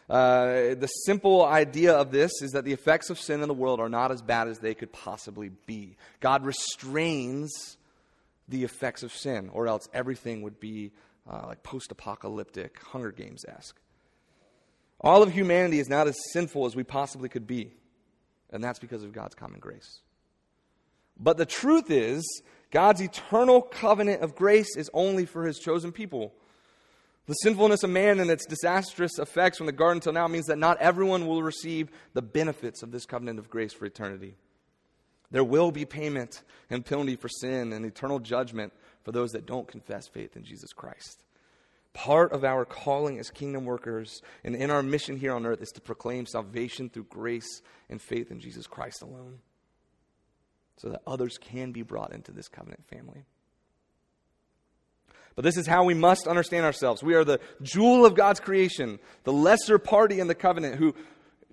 Uh, 0.10 0.74
the 0.76 0.88
simple 1.06 1.46
idea 1.46 1.94
of 1.94 2.12
this 2.12 2.32
is 2.42 2.52
that 2.52 2.64
the 2.64 2.72
effects 2.72 3.10
of 3.10 3.20
sin 3.20 3.42
in 3.42 3.48
the 3.48 3.54
world 3.54 3.80
are 3.80 3.90
not 3.90 4.12
as 4.12 4.22
bad 4.22 4.48
as 4.48 4.60
they 4.60 4.74
could 4.74 4.92
possibly 4.94 5.50
be. 5.66 5.98
God 6.22 6.46
restrains 6.46 7.78
the 8.48 8.64
effects 8.64 9.04
of 9.04 9.12
sin, 9.12 9.50
or 9.52 9.68
else 9.68 9.90
everything 9.94 10.42
would 10.44 10.60
be 10.60 10.92
uh, 11.30 11.48
like 11.48 11.62
post 11.64 11.92
apocalyptic, 11.92 12.82
Hunger 12.82 13.12
Games 13.12 13.44
esque. 13.46 13.76
All 15.02 15.22
of 15.22 15.32
humanity 15.32 15.80
is 15.80 15.90
not 15.90 16.08
as 16.08 16.18
sinful 16.32 16.66
as 16.66 16.76
we 16.76 16.84
possibly 16.84 17.28
could 17.28 17.46
be, 17.46 17.74
and 18.50 18.64
that's 18.64 18.80
because 18.80 19.04
of 19.04 19.12
God's 19.12 19.36
common 19.36 19.60
grace. 19.60 20.00
But 21.20 21.38
the 21.38 21.46
truth 21.46 21.92
is, 21.92 22.24
God's 22.72 23.02
eternal 23.02 23.62
covenant 23.62 24.22
of 24.22 24.36
grace 24.36 24.76
is 24.78 24.90
only 24.94 25.26
for 25.26 25.46
his 25.46 25.60
chosen 25.60 25.92
people. 25.92 26.34
The 27.28 27.34
sinfulness 27.34 27.84
of 27.84 27.90
man 27.90 28.22
and 28.22 28.32
its 28.32 28.46
disastrous 28.46 29.20
effects 29.20 29.58
from 29.58 29.66
the 29.66 29.74
garden 29.74 30.00
till 30.00 30.14
now 30.14 30.28
means 30.28 30.46
that 30.46 30.58
not 30.58 30.78
everyone 30.80 31.28
will 31.28 31.44
receive 31.44 31.90
the 32.14 32.22
benefits 32.22 32.82
of 32.82 32.92
this 32.92 33.06
covenant 33.06 33.38
of 33.38 33.50
grace 33.50 33.74
for 33.74 33.86
eternity. 33.86 34.36
There 35.30 35.44
will 35.44 35.72
be 35.72 35.84
payment 35.84 36.42
and 36.70 36.86
penalty 36.86 37.18
for 37.18 37.28
sin 37.28 37.74
and 37.74 37.86
eternal 37.86 38.20
judgment 38.20 38.72
for 39.04 39.12
those 39.12 39.32
that 39.32 39.46
don't 39.46 39.68
confess 39.68 40.08
faith 40.08 40.38
in 40.38 40.46
Jesus 40.46 40.72
Christ. 40.72 41.26
Part 41.94 42.32
of 42.32 42.46
our 42.46 42.64
calling 42.64 43.20
as 43.20 43.30
kingdom 43.30 43.66
workers 43.66 44.22
and 44.46 44.56
in 44.56 44.72
our 44.72 44.84
mission 44.84 45.18
here 45.18 45.34
on 45.34 45.46
earth 45.46 45.62
is 45.62 45.72
to 45.72 45.82
proclaim 45.82 46.26
salvation 46.26 46.90
through 46.90 47.06
grace 47.06 47.62
and 47.90 48.02
faith 48.02 48.32
in 48.32 48.40
Jesus 48.40 48.68
Christ 48.68 49.02
alone 49.02 49.40
so 50.78 50.90
that 50.90 51.02
others 51.06 51.38
can 51.38 51.72
be 51.72 51.82
brought 51.82 52.14
into 52.14 52.32
this 52.32 52.48
covenant 52.48 52.88
family. 52.88 53.26
But 55.38 55.44
this 55.44 55.56
is 55.56 55.68
how 55.68 55.84
we 55.84 55.94
must 55.94 56.28
understand 56.28 56.66
ourselves. 56.66 57.04
We 57.04 57.14
are 57.14 57.24
the 57.24 57.40
jewel 57.62 58.08
of 58.08 58.16
God's 58.16 58.40
creation, 58.40 58.98
the 59.24 59.32
lesser 59.32 59.78
party 59.78 60.20
in 60.20 60.26
the 60.26 60.34
covenant 60.34 60.78
who 60.78 60.96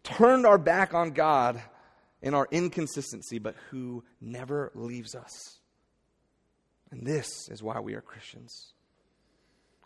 turned 0.03 0.47
our 0.47 0.57
back 0.57 0.95
on 0.95 1.11
God 1.11 1.63
in 2.23 2.33
our 2.33 2.49
inconsistency, 2.51 3.39
but 3.39 3.55
who 3.69 4.03
never 4.23 4.73
leaves 4.75 5.15
us. 5.15 5.61
And 6.91 7.07
this 7.07 7.51
is 7.51 7.63
why 7.63 7.79
we 7.81 7.93
are 7.93 8.01
Christians. 8.01 8.73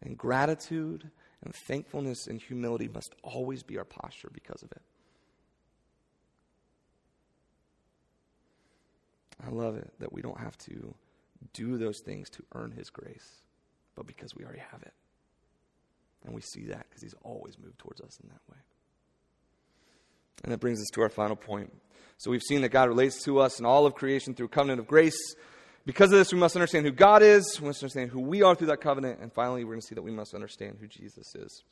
And 0.00 0.16
gratitude 0.16 1.10
and 1.42 1.52
thankfulness 1.52 2.28
and 2.28 2.40
humility 2.40 2.86
must 2.86 3.16
always 3.24 3.64
be 3.64 3.78
our 3.78 3.84
posture 3.84 4.30
because 4.32 4.62
of 4.62 4.70
it. 4.70 4.82
I 9.44 9.50
love 9.50 9.74
it 9.74 9.92
that 9.98 10.12
we 10.12 10.22
don't 10.22 10.38
have 10.38 10.56
to 10.58 10.94
do 11.52 11.78
those 11.78 11.98
things 11.98 12.30
to 12.30 12.44
earn 12.54 12.70
His 12.70 12.90
grace 12.90 13.42
but 13.98 14.06
because 14.06 14.32
we 14.36 14.44
already 14.44 14.62
have 14.70 14.80
it. 14.82 14.94
And 16.24 16.32
we 16.32 16.40
see 16.40 16.66
that 16.66 16.86
because 16.88 17.02
He's 17.02 17.16
always 17.24 17.58
moved 17.58 17.78
towards 17.78 18.00
us 18.00 18.16
in 18.22 18.28
that 18.28 18.40
way. 18.48 18.58
And 20.44 20.52
that 20.52 20.58
brings 20.58 20.80
us 20.80 20.86
to 20.94 21.02
our 21.02 21.08
final 21.08 21.34
point. 21.34 21.72
So 22.16 22.30
we've 22.30 22.42
seen 22.42 22.62
that 22.62 22.68
God 22.68 22.88
relates 22.88 23.24
to 23.24 23.40
us 23.40 23.58
in 23.58 23.66
all 23.66 23.86
of 23.86 23.94
creation 23.94 24.34
through 24.34 24.48
covenant 24.48 24.78
of 24.78 24.86
grace. 24.86 25.18
Because 25.84 26.12
of 26.12 26.18
this, 26.18 26.32
we 26.32 26.38
must 26.38 26.54
understand 26.54 26.86
who 26.86 26.92
God 26.92 27.22
is, 27.22 27.60
we 27.60 27.66
must 27.66 27.82
understand 27.82 28.10
who 28.10 28.20
we 28.20 28.42
are 28.42 28.54
through 28.54 28.68
that 28.68 28.80
covenant, 28.80 29.18
and 29.20 29.32
finally, 29.32 29.64
we're 29.64 29.72
going 29.72 29.80
to 29.80 29.86
see 29.86 29.94
that 29.96 30.02
we 30.02 30.10
must 30.12 30.32
understand 30.32 30.76
who 30.80 30.86
Jesus 30.86 31.34
is. 31.34 31.64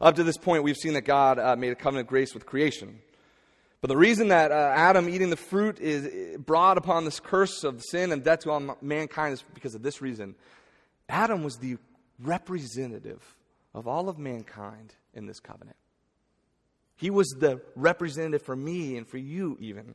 Up 0.00 0.16
to 0.16 0.24
this 0.24 0.36
point, 0.36 0.64
we've 0.64 0.76
seen 0.76 0.94
that 0.94 1.02
God 1.02 1.38
uh, 1.38 1.54
made 1.54 1.70
a 1.70 1.76
covenant 1.76 2.06
of 2.06 2.08
grace 2.08 2.34
with 2.34 2.44
creation. 2.44 2.98
But 3.80 3.88
the 3.88 3.96
reason 3.96 4.28
that 4.28 4.50
uh, 4.50 4.72
Adam 4.74 5.08
eating 5.08 5.30
the 5.30 5.36
fruit 5.36 5.78
is 5.78 6.38
brought 6.38 6.78
upon 6.78 7.04
this 7.04 7.20
curse 7.20 7.62
of 7.62 7.82
sin 7.82 8.10
and 8.10 8.24
death 8.24 8.40
to 8.40 8.50
all 8.50 8.76
mankind 8.80 9.34
is 9.34 9.44
because 9.54 9.74
of 9.76 9.82
this 9.82 10.00
reason. 10.00 10.34
Adam 11.08 11.42
was 11.42 11.56
the 11.56 11.78
representative 12.18 13.36
of 13.74 13.86
all 13.86 14.08
of 14.08 14.18
mankind 14.18 14.94
in 15.14 15.26
this 15.26 15.40
covenant. 15.40 15.76
He 16.96 17.10
was 17.10 17.28
the 17.28 17.60
representative 17.76 18.42
for 18.42 18.56
me 18.56 18.96
and 18.96 19.06
for 19.06 19.18
you, 19.18 19.56
even. 19.60 19.94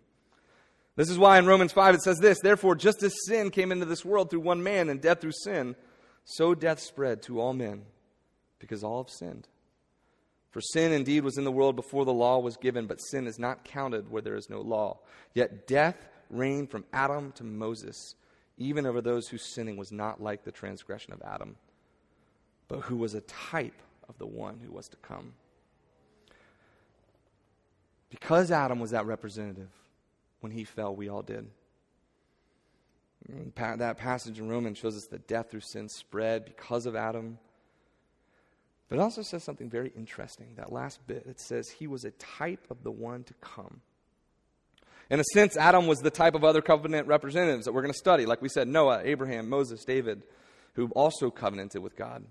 This 0.96 1.10
is 1.10 1.18
why 1.18 1.38
in 1.38 1.46
Romans 1.46 1.72
5 1.72 1.96
it 1.96 2.02
says 2.02 2.18
this 2.20 2.40
Therefore, 2.40 2.76
just 2.76 3.04
as 3.04 3.14
sin 3.26 3.52
came 3.52 3.72
into 3.72 3.86
this 3.86 4.06
world 4.06 4.30
through 4.30 4.40
one 4.42 4.64
man 4.64 4.90
and 4.90 5.02
death 5.02 5.22
through 5.22 5.34
sin, 5.44 5.76
so 6.24 6.56
death 6.56 6.80
spread 6.80 7.22
to 7.24 7.42
all 7.42 7.54
men 7.54 7.84
because 8.60 8.84
all 8.84 9.04
have 9.04 9.12
sinned. 9.12 9.48
For 10.52 10.62
sin 10.62 10.92
indeed 10.92 11.24
was 11.24 11.38
in 11.38 11.44
the 11.44 11.52
world 11.52 11.76
before 11.76 12.06
the 12.06 12.14
law 12.14 12.40
was 12.40 12.58
given, 12.58 12.86
but 12.86 13.02
sin 13.02 13.28
is 13.28 13.40
not 13.40 13.66
counted 13.66 14.10
where 14.10 14.22
there 14.22 14.36
is 14.36 14.50
no 14.50 14.62
law. 14.62 15.00
Yet 15.34 15.68
death 15.68 16.08
reigned 16.30 16.70
from 16.70 16.86
Adam 16.94 17.32
to 17.34 17.44
Moses 17.44 18.16
even 18.58 18.86
over 18.86 19.02
those 19.02 19.28
whose 19.28 19.44
sinning 19.44 19.78
was 19.78 19.92
not 19.92 20.22
like 20.22 20.44
the 20.44 20.52
transgression 20.52 21.14
of 21.14 21.22
Adam, 21.22 21.56
but 22.68 22.82
who 22.82 22.96
was 22.96 23.14
a 23.14 23.22
type 23.22 23.82
of 24.08 24.18
the 24.18 24.28
one 24.28 24.60
who 24.66 24.72
was 24.72 24.88
to 24.90 24.98
come. 24.98 25.34
Because 28.10 28.52
Adam 28.52 28.80
was 28.80 28.92
that 28.92 29.06
representative, 29.06 29.72
when 30.42 30.52
he 30.52 30.64
fell, 30.64 30.96
we 30.96 31.10
all 31.10 31.24
did. 31.24 31.48
That 33.56 33.98
passage 33.98 34.40
in 34.40 34.50
Romans 34.50 34.78
shows 34.78 34.98
us 34.98 35.06
that 35.08 35.28
death 35.28 35.50
through 35.50 35.62
sin 35.62 35.90
spread 35.90 36.46
because 36.46 36.86
of 36.86 36.96
Adam. 36.96 37.40
But 38.90 39.00
it 39.00 39.02
also 39.02 39.24
says 39.24 39.44
something 39.44 39.70
very 39.70 39.92
interesting. 39.96 40.50
That 40.58 40.72
last 40.72 41.08
bit, 41.08 41.26
it 41.26 41.40
says 41.40 41.70
he 41.70 41.88
was 41.88 42.06
a 42.06 42.12
type 42.12 42.68
of 42.70 42.84
the 42.84 42.92
one 42.92 43.24
to 43.24 43.34
come. 43.36 43.82
In 45.10 45.20
a 45.20 45.24
sense, 45.34 45.58
Adam 45.58 45.88
was 45.88 46.00
the 46.00 46.10
type 46.10 46.34
of 46.34 46.44
other 46.44 46.62
covenant 46.62 47.08
representatives 47.08 47.66
that 47.66 47.74
we're 47.74 47.82
going 47.82 47.94
to 47.94 47.98
study. 47.98 48.26
Like 48.26 48.42
we 48.42 48.50
said, 48.50 48.68
Noah, 48.68 49.02
Abraham, 49.04 49.50
Moses, 49.50 49.84
David, 49.84 50.24
who 50.74 50.88
also 50.96 51.30
covenanted 51.30 51.82
with 51.82 51.96
God. 51.96 52.24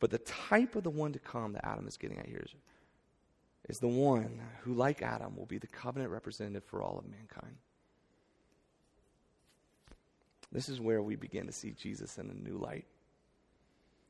But 0.00 0.10
the 0.10 0.18
type 0.18 0.74
of 0.74 0.84
the 0.84 0.90
one 0.90 1.12
to 1.12 1.18
come 1.18 1.52
that 1.52 1.66
Adam 1.66 1.86
is 1.86 1.96
getting 1.96 2.18
at 2.18 2.26
here 2.26 2.42
is, 2.44 2.54
is 3.68 3.78
the 3.78 3.88
one 3.88 4.40
who, 4.62 4.74
like 4.74 5.02
Adam, 5.02 5.36
will 5.36 5.46
be 5.46 5.58
the 5.58 5.66
covenant 5.66 6.10
representative 6.10 6.64
for 6.64 6.82
all 6.82 6.98
of 6.98 7.04
mankind. 7.04 7.56
This 10.50 10.68
is 10.68 10.80
where 10.80 11.02
we 11.02 11.16
begin 11.16 11.46
to 11.46 11.52
see 11.52 11.70
Jesus 11.70 12.18
in 12.18 12.28
a 12.30 12.34
new 12.34 12.58
light. 12.58 12.84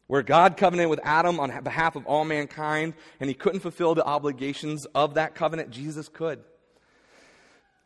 Where 0.08 0.22
God 0.22 0.56
covenanted 0.56 0.90
with 0.90 1.00
Adam 1.04 1.38
on 1.38 1.62
behalf 1.62 1.94
of 1.94 2.06
all 2.06 2.24
mankind, 2.24 2.94
and 3.20 3.28
he 3.28 3.34
couldn't 3.34 3.60
fulfill 3.60 3.94
the 3.94 4.04
obligations 4.04 4.84
of 4.94 5.14
that 5.14 5.34
covenant, 5.34 5.70
Jesus 5.70 6.08
could. 6.08 6.42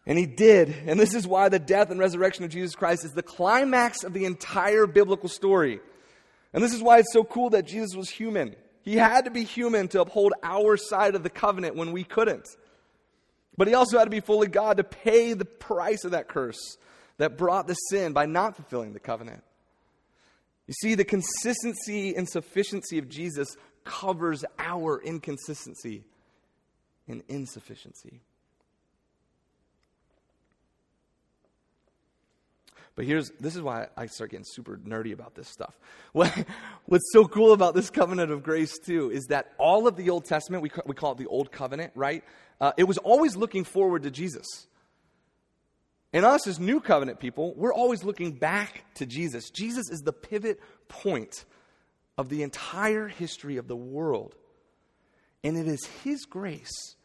And 0.07 0.17
he 0.17 0.27
did. 0.27 0.75
And 0.87 0.99
this 1.01 1.15
is 1.15 1.27
why 1.27 1.49
the 1.49 1.59
death 1.59 1.91
and 1.91 1.99
resurrection 1.99 2.45
of 2.45 2.51
Jesus 2.51 2.75
Christ 2.77 3.05
is 3.05 3.13
the 3.13 3.23
climax 3.23 4.05
of 4.05 4.13
the 4.13 4.25
entire 4.25 4.87
biblical 4.87 5.29
story. 5.29 5.81
And 6.53 6.63
this 6.63 6.73
is 6.73 6.81
why 6.81 6.99
it's 6.99 7.13
so 7.13 7.25
cool 7.25 7.51
that 7.51 7.67
Jesus 7.67 7.97
was 7.97 8.09
human. 8.09 8.55
He 8.83 8.95
had 8.97 9.25
to 9.25 9.33
be 9.33 9.43
human 9.43 9.89
to 9.89 10.01
uphold 10.01 10.33
our 10.45 10.77
side 10.77 11.17
of 11.17 11.25
the 11.25 11.31
covenant 11.31 11.75
when 11.75 11.91
we 11.91 12.05
couldn't. 12.05 12.47
But 13.57 13.67
he 13.67 13.75
also 13.75 13.99
had 13.99 14.05
to 14.05 14.11
be 14.11 14.21
fully 14.21 14.47
God 14.47 14.77
to 14.77 14.85
pay 14.85 15.33
the 15.33 15.45
price 15.45 16.05
of 16.05 16.13
that 16.13 16.29
curse 16.29 16.77
that 17.19 17.37
brought 17.37 17.67
the 17.67 17.75
sin 17.75 18.13
by 18.13 18.27
not 18.27 18.55
fulfilling 18.55 18.93
the 18.93 19.01
covenant. 19.01 19.43
You 20.69 20.75
see, 20.75 20.95
the 20.95 21.05
consistency 21.05 22.15
and 22.15 22.29
sufficiency 22.29 22.99
of 22.99 23.09
Jesus 23.09 23.57
covers 23.85 24.45
our 24.59 25.01
inconsistency 25.03 26.05
and 27.09 27.23
insufficiency. 27.29 28.21
But 32.97 33.05
here's 33.05 33.31
this 33.39 33.55
is 33.55 33.63
why 33.63 33.89
I 33.95 34.07
start 34.07 34.31
getting 34.31 34.47
super 34.47 34.79
nerdy 34.79 35.13
about 35.13 35.35
this 35.35 35.49
stuff. 35.49 35.79
What, 36.13 36.33
what's 36.87 37.13
so 37.13 37.29
cool 37.29 37.53
about 37.53 37.75
this 37.75 37.91
covenant 37.91 38.33
of 38.33 38.43
grace 38.43 38.79
too 38.79 39.11
is 39.11 39.27
that 39.27 39.53
all 39.59 39.87
of 39.87 39.97
the 39.97 40.09
Old 40.09 40.25
Testament 40.25 40.63
we 40.63 40.71
we 40.87 40.95
call 40.95 41.13
it 41.13 41.19
the 41.19 41.27
Old 41.27 41.53
Covenant, 41.53 41.93
right? 41.95 42.25
Uh, 42.59 42.73
it 42.79 42.85
was 42.85 42.97
always 42.99 43.37
looking 43.37 43.65
forward 43.65 44.05
to 44.05 44.11
Jesus. 44.11 44.47
And 46.15 46.25
us 46.25 46.47
as 46.47 46.59
New 46.59 46.81
Covenant 46.81 47.21
people, 47.21 47.53
we're 47.55 47.75
always 47.75 48.03
looking 48.03 48.33
back 48.33 48.85
to 48.95 49.05
Jesus. 49.05 49.51
Jesus 49.51 49.91
is 49.91 50.01
the 50.01 50.13
pivot 50.15 50.59
point 50.89 51.45
of 52.17 52.31
the 52.31 52.43
entire 52.43 53.09
history 53.09 53.59
of 53.59 53.69
the 53.69 53.77
world. 53.77 54.35
And 55.45 55.59
it 55.59 55.67
is 55.67 55.85
His 56.03 56.25
grace 56.25 56.97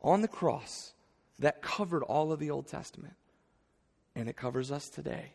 on 0.00 0.20
the 0.20 0.28
cross 0.28 0.92
that 1.40 1.62
covered 1.62 2.04
all 2.04 2.30
of 2.32 2.38
the 2.38 2.50
Old 2.50 2.68
Testament 2.68 3.14
and 4.16 4.28
it 4.28 4.36
covers 4.36 4.72
us 4.72 4.88
today. 4.88 5.32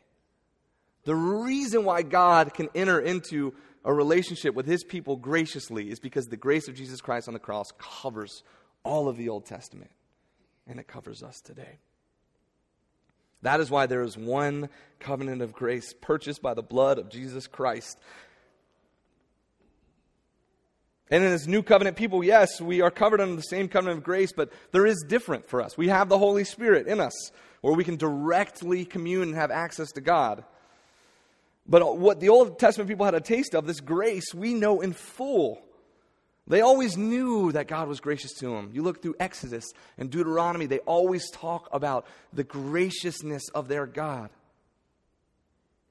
The 1.05 1.15
reason 1.15 1.85
why 1.85 2.01
God 2.01 2.53
can 2.53 2.67
enter 2.75 2.99
into 2.99 3.53
a 3.85 3.93
relationship 3.93 4.53
with 4.53 4.65
his 4.65 4.83
people 4.83 5.15
graciously 5.15 5.89
is 5.89 5.99
because 5.99 6.25
the 6.27 6.37
grace 6.37 6.67
of 6.67 6.75
Jesus 6.75 6.99
Christ 6.99 7.27
on 7.27 7.33
the 7.33 7.39
cross 7.39 7.67
covers 7.77 8.43
all 8.83 9.07
of 9.07 9.17
the 9.17 9.29
Old 9.29 9.45
Testament, 9.45 9.91
and 10.67 10.79
it 10.79 10.87
covers 10.87 11.23
us 11.23 11.39
today. 11.39 11.79
That 13.43 13.59
is 13.59 13.71
why 13.71 13.87
there 13.87 14.03
is 14.03 14.17
one 14.17 14.69
covenant 14.99 15.41
of 15.41 15.53
grace 15.53 15.93
purchased 15.99 16.41
by 16.41 16.53
the 16.53 16.61
blood 16.61 16.99
of 16.99 17.09
Jesus 17.09 17.47
Christ. 17.47 17.97
And 21.09 21.23
in 21.23 21.31
this 21.31 21.47
new 21.47 21.63
covenant 21.63 21.97
people, 21.97 22.23
yes, 22.23 22.61
we 22.61 22.81
are 22.81 22.91
covered 22.91 23.19
under 23.19 23.35
the 23.35 23.41
same 23.41 23.67
covenant 23.67 23.99
of 23.99 24.03
grace, 24.03 24.31
but 24.31 24.51
there 24.71 24.85
is 24.85 25.03
different 25.07 25.47
for 25.49 25.61
us. 25.61 25.77
We 25.77 25.87
have 25.87 26.07
the 26.07 26.19
Holy 26.19 26.43
Spirit 26.43 26.87
in 26.87 26.99
us, 27.01 27.31
where 27.61 27.73
we 27.73 27.83
can 27.83 27.95
directly 27.95 28.85
commune 28.85 29.29
and 29.29 29.35
have 29.35 29.51
access 29.51 29.91
to 29.93 30.01
God. 30.01 30.43
But 31.67 31.97
what 31.97 32.19
the 32.19 32.29
Old 32.29 32.59
Testament 32.59 32.89
people 32.89 33.05
had 33.05 33.15
a 33.15 33.21
taste 33.21 33.55
of, 33.55 33.67
this 33.67 33.79
grace, 33.79 34.33
we 34.33 34.53
know 34.53 34.81
in 34.81 34.93
full. 34.93 35.61
They 36.47 36.61
always 36.61 36.97
knew 36.97 37.51
that 37.51 37.67
God 37.67 37.87
was 37.87 37.99
gracious 37.99 38.33
to 38.39 38.47
them. 38.47 38.71
You 38.73 38.81
look 38.81 39.01
through 39.01 39.15
Exodus 39.19 39.65
and 39.97 40.09
Deuteronomy, 40.09 40.65
they 40.65 40.79
always 40.79 41.29
talk 41.29 41.69
about 41.71 42.05
the 42.33 42.43
graciousness 42.43 43.43
of 43.53 43.67
their 43.67 43.85
God. 43.85 44.29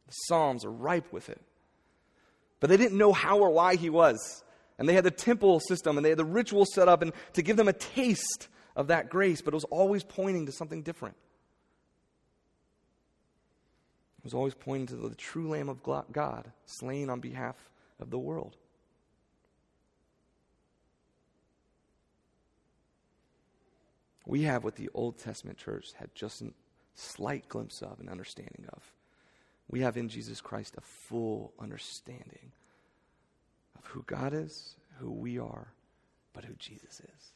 The 0.08 0.12
Psalms 0.26 0.64
are 0.64 0.72
ripe 0.72 1.12
with 1.12 1.30
it. 1.30 1.40
But 2.58 2.68
they 2.68 2.76
didn't 2.76 2.98
know 2.98 3.12
how 3.12 3.38
or 3.38 3.50
why 3.50 3.76
he 3.76 3.90
was. 3.90 4.42
And 4.78 4.88
they 4.88 4.94
had 4.94 5.04
the 5.04 5.10
temple 5.10 5.60
system 5.60 5.96
and 5.96 6.04
they 6.04 6.10
had 6.10 6.18
the 6.18 6.24
ritual 6.24 6.66
set 6.66 6.88
up 6.88 7.00
and 7.00 7.12
to 7.34 7.42
give 7.42 7.56
them 7.56 7.68
a 7.68 7.72
taste 7.72 8.48
of 8.76 8.88
that 8.88 9.08
grace, 9.08 9.40
but 9.40 9.54
it 9.54 9.56
was 9.56 9.64
always 9.64 10.02
pointing 10.02 10.46
to 10.46 10.52
something 10.52 10.82
different. 10.82 11.16
It 14.19 14.19
was 14.30 14.38
always 14.38 14.54
pointing 14.54 14.86
to 14.86 15.08
the 15.08 15.14
true 15.16 15.48
Lamb 15.48 15.68
of 15.68 15.82
God, 15.82 16.52
slain 16.64 17.10
on 17.10 17.18
behalf 17.18 17.56
of 17.98 18.10
the 18.10 18.18
world. 18.18 18.56
We 24.24 24.42
have 24.42 24.62
what 24.62 24.76
the 24.76 24.88
Old 24.94 25.18
Testament 25.18 25.58
church 25.58 25.92
had 25.96 26.14
just 26.14 26.42
a 26.42 26.52
slight 26.94 27.48
glimpse 27.48 27.82
of 27.82 27.98
and 27.98 28.08
understanding 28.08 28.66
of. 28.72 28.92
We 29.68 29.80
have 29.80 29.96
in 29.96 30.08
Jesus 30.08 30.40
Christ 30.40 30.76
a 30.76 30.80
full 30.80 31.52
understanding 31.58 32.52
of 33.76 33.84
who 33.86 34.04
God 34.06 34.32
is, 34.32 34.76
who 35.00 35.10
we 35.10 35.40
are, 35.40 35.72
but 36.32 36.44
who 36.44 36.54
Jesus 36.54 37.00
is. 37.00 37.32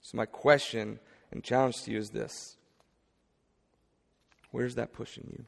So, 0.00 0.16
my 0.16 0.24
question 0.24 0.98
and 1.30 1.44
challenge 1.44 1.82
to 1.82 1.90
you 1.90 1.98
is 1.98 2.08
this 2.08 2.56
Where's 4.50 4.76
that 4.76 4.94
pushing 4.94 5.28
you? 5.30 5.44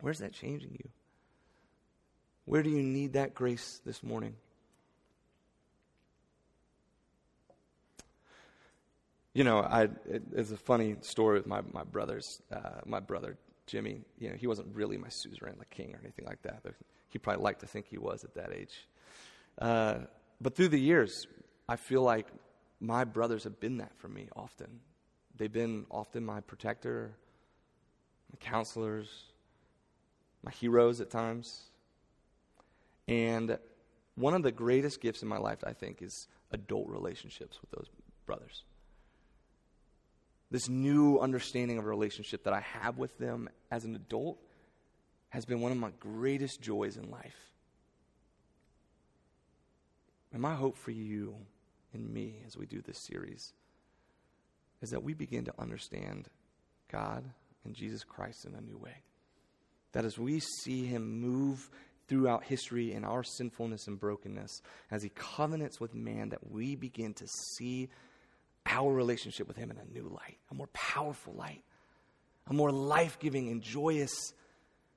Where's 0.00 0.18
that 0.18 0.32
changing 0.32 0.72
you? 0.72 0.88
Where 2.44 2.62
do 2.62 2.70
you 2.70 2.82
need 2.82 3.14
that 3.14 3.34
grace 3.34 3.80
this 3.84 4.02
morning? 4.02 4.34
You 9.34 9.44
know, 9.44 9.58
I, 9.58 9.82
it, 10.08 10.22
it's 10.32 10.50
a 10.50 10.56
funny 10.56 10.96
story 11.02 11.38
with 11.38 11.46
my, 11.46 11.60
my 11.72 11.84
brothers. 11.84 12.40
Uh, 12.50 12.80
my 12.86 13.00
brother, 13.00 13.36
Jimmy, 13.66 14.00
you 14.18 14.30
know, 14.30 14.36
he 14.36 14.46
wasn't 14.46 14.74
really 14.74 14.96
my 14.96 15.08
suzerain, 15.08 15.56
like 15.58 15.70
king 15.70 15.92
or 15.94 15.98
anything 16.02 16.24
like 16.24 16.40
that. 16.42 16.62
He 17.08 17.18
probably 17.18 17.42
liked 17.42 17.60
to 17.60 17.66
think 17.66 17.86
he 17.86 17.98
was 17.98 18.24
at 18.24 18.34
that 18.34 18.52
age. 18.52 18.88
Uh, 19.58 19.98
but 20.40 20.54
through 20.54 20.68
the 20.68 20.80
years, 20.80 21.26
I 21.68 21.76
feel 21.76 22.02
like 22.02 22.28
my 22.80 23.04
brothers 23.04 23.44
have 23.44 23.58
been 23.58 23.78
that 23.78 23.92
for 23.98 24.08
me 24.08 24.28
often. 24.36 24.80
They've 25.36 25.52
been 25.52 25.86
often 25.90 26.24
my 26.24 26.40
protector, 26.40 27.12
my 28.30 28.38
counselors, 28.38 29.08
my 30.42 30.50
heroes 30.50 31.00
at 31.00 31.10
times. 31.10 31.62
And 33.08 33.58
one 34.14 34.34
of 34.34 34.42
the 34.42 34.52
greatest 34.52 35.00
gifts 35.00 35.22
in 35.22 35.28
my 35.28 35.38
life, 35.38 35.58
I 35.64 35.72
think, 35.72 36.02
is 36.02 36.28
adult 36.52 36.88
relationships 36.88 37.58
with 37.60 37.70
those 37.70 37.88
brothers. 38.24 38.64
This 40.50 40.68
new 40.68 41.18
understanding 41.18 41.78
of 41.78 41.84
a 41.84 41.88
relationship 41.88 42.44
that 42.44 42.52
I 42.52 42.60
have 42.60 42.98
with 42.98 43.16
them 43.18 43.48
as 43.70 43.84
an 43.84 43.94
adult 43.96 44.38
has 45.30 45.44
been 45.44 45.60
one 45.60 45.72
of 45.72 45.78
my 45.78 45.90
greatest 46.00 46.60
joys 46.60 46.96
in 46.96 47.10
life. 47.10 47.52
And 50.32 50.40
my 50.40 50.54
hope 50.54 50.76
for 50.76 50.92
you 50.92 51.34
and 51.92 52.12
me 52.12 52.42
as 52.46 52.56
we 52.56 52.66
do 52.66 52.80
this 52.80 52.98
series 52.98 53.52
is 54.82 54.90
that 54.90 55.02
we 55.02 55.14
begin 55.14 55.44
to 55.46 55.54
understand 55.58 56.28
God 56.90 57.24
and 57.64 57.74
Jesus 57.74 58.04
Christ 58.04 58.44
in 58.44 58.54
a 58.54 58.60
new 58.60 58.78
way. 58.78 59.02
That 59.96 60.04
as 60.04 60.18
we 60.18 60.40
see 60.40 60.84
him 60.84 61.22
move 61.22 61.70
throughout 62.06 62.44
history 62.44 62.92
in 62.92 63.02
our 63.02 63.24
sinfulness 63.24 63.86
and 63.86 63.98
brokenness, 63.98 64.60
as 64.90 65.02
he 65.02 65.08
covenants 65.08 65.80
with 65.80 65.94
man, 65.94 66.28
that 66.28 66.50
we 66.50 66.76
begin 66.76 67.14
to 67.14 67.26
see 67.56 67.88
our 68.66 68.92
relationship 68.92 69.48
with 69.48 69.56
him 69.56 69.70
in 69.70 69.78
a 69.78 69.98
new 69.98 70.06
light, 70.06 70.36
a 70.50 70.54
more 70.54 70.66
powerful 70.74 71.32
light, 71.32 71.62
a 72.46 72.52
more 72.52 72.70
life 72.70 73.18
giving 73.18 73.48
and 73.48 73.62
joyous 73.62 74.34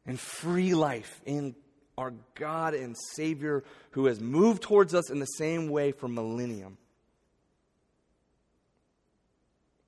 and 0.05 0.19
free 0.19 0.73
life 0.73 1.21
in 1.25 1.55
our 1.97 2.11
God 2.35 2.73
and 2.73 2.93
Savior 3.13 3.63
who 3.91 4.07
has 4.07 4.19
moved 4.19 4.63
towards 4.63 4.93
us 4.93 5.09
in 5.09 5.19
the 5.19 5.25
same 5.27 5.69
way 5.69 5.93
for 5.93 6.09
millennium. 6.09 6.77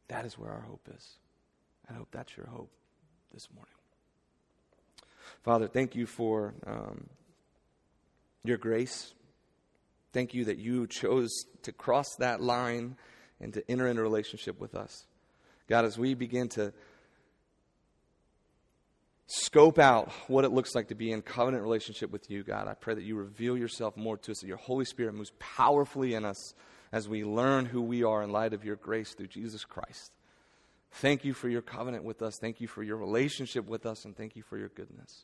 That 0.08 0.24
is 0.24 0.40
where 0.40 0.52
our 0.52 0.62
hope 0.62 0.88
is. 0.96 1.06
I 1.90 1.96
hope 1.96 2.08
that's 2.14 2.38
your 2.38 2.48
hope 2.48 2.72
this 3.34 3.50
morning. 3.54 3.74
Father, 5.44 5.68
thank 5.68 5.96
you 5.96 6.06
for 6.06 6.54
um, 6.66 7.08
your 8.44 8.58
grace. 8.58 9.14
Thank 10.14 10.34
you 10.34 10.46
that 10.46 10.58
you 10.58 10.88
chose 10.88 11.30
to 11.64 11.72
cross 11.72 12.08
that 12.20 12.42
line 12.42 12.98
and 13.40 13.54
to 13.54 13.72
enter 13.72 13.88
into 13.88 14.02
a 14.02 14.04
relationship 14.04 14.60
with 14.60 14.76
us. 14.76 15.06
God, 15.68 15.86
as 15.86 15.98
we 15.98 16.14
begin 16.14 16.50
to 16.50 16.74
scope 19.26 19.80
out 19.80 20.12
what 20.28 20.44
it 20.44 20.52
looks 20.52 20.76
like 20.76 20.90
to 20.90 20.96
be 20.96 21.12
in 21.12 21.22
covenant 21.22 21.64
relationship 21.64 22.12
with 22.12 22.30
you, 22.30 22.44
God, 22.44 22.68
I 22.68 22.74
pray 22.74 22.94
that 22.94 23.04
you 23.04 23.16
reveal 23.16 23.58
yourself 23.58 23.96
more 23.96 24.18
to 24.18 24.32
us, 24.32 24.42
that 24.42 24.48
your 24.48 24.58
Holy 24.58 24.86
Spirit 24.86 25.16
moves 25.16 25.32
powerfully 25.40 26.14
in 26.14 26.26
us 26.26 26.54
as 26.92 27.08
we 27.08 27.24
learn 27.24 27.66
who 27.66 27.82
we 27.82 28.04
are 28.04 28.22
in 28.22 28.32
light 28.32 28.54
of 28.54 28.66
your 28.66 28.76
grace 28.76 29.14
through 29.14 29.28
Jesus 29.28 29.64
Christ. 29.64 30.12
Thank 30.96 31.24
you 31.24 31.34
for 31.34 31.48
your 31.48 31.62
covenant 31.62 32.04
with 32.04 32.22
us. 32.22 32.38
Thank 32.40 32.60
you 32.60 32.68
for 32.68 32.84
your 32.84 32.98
relationship 32.98 33.66
with 33.66 33.86
us. 33.86 34.04
And 34.04 34.16
thank 34.16 34.36
you 34.36 34.44
for 34.44 34.58
your 34.58 34.70
goodness. 34.70 35.24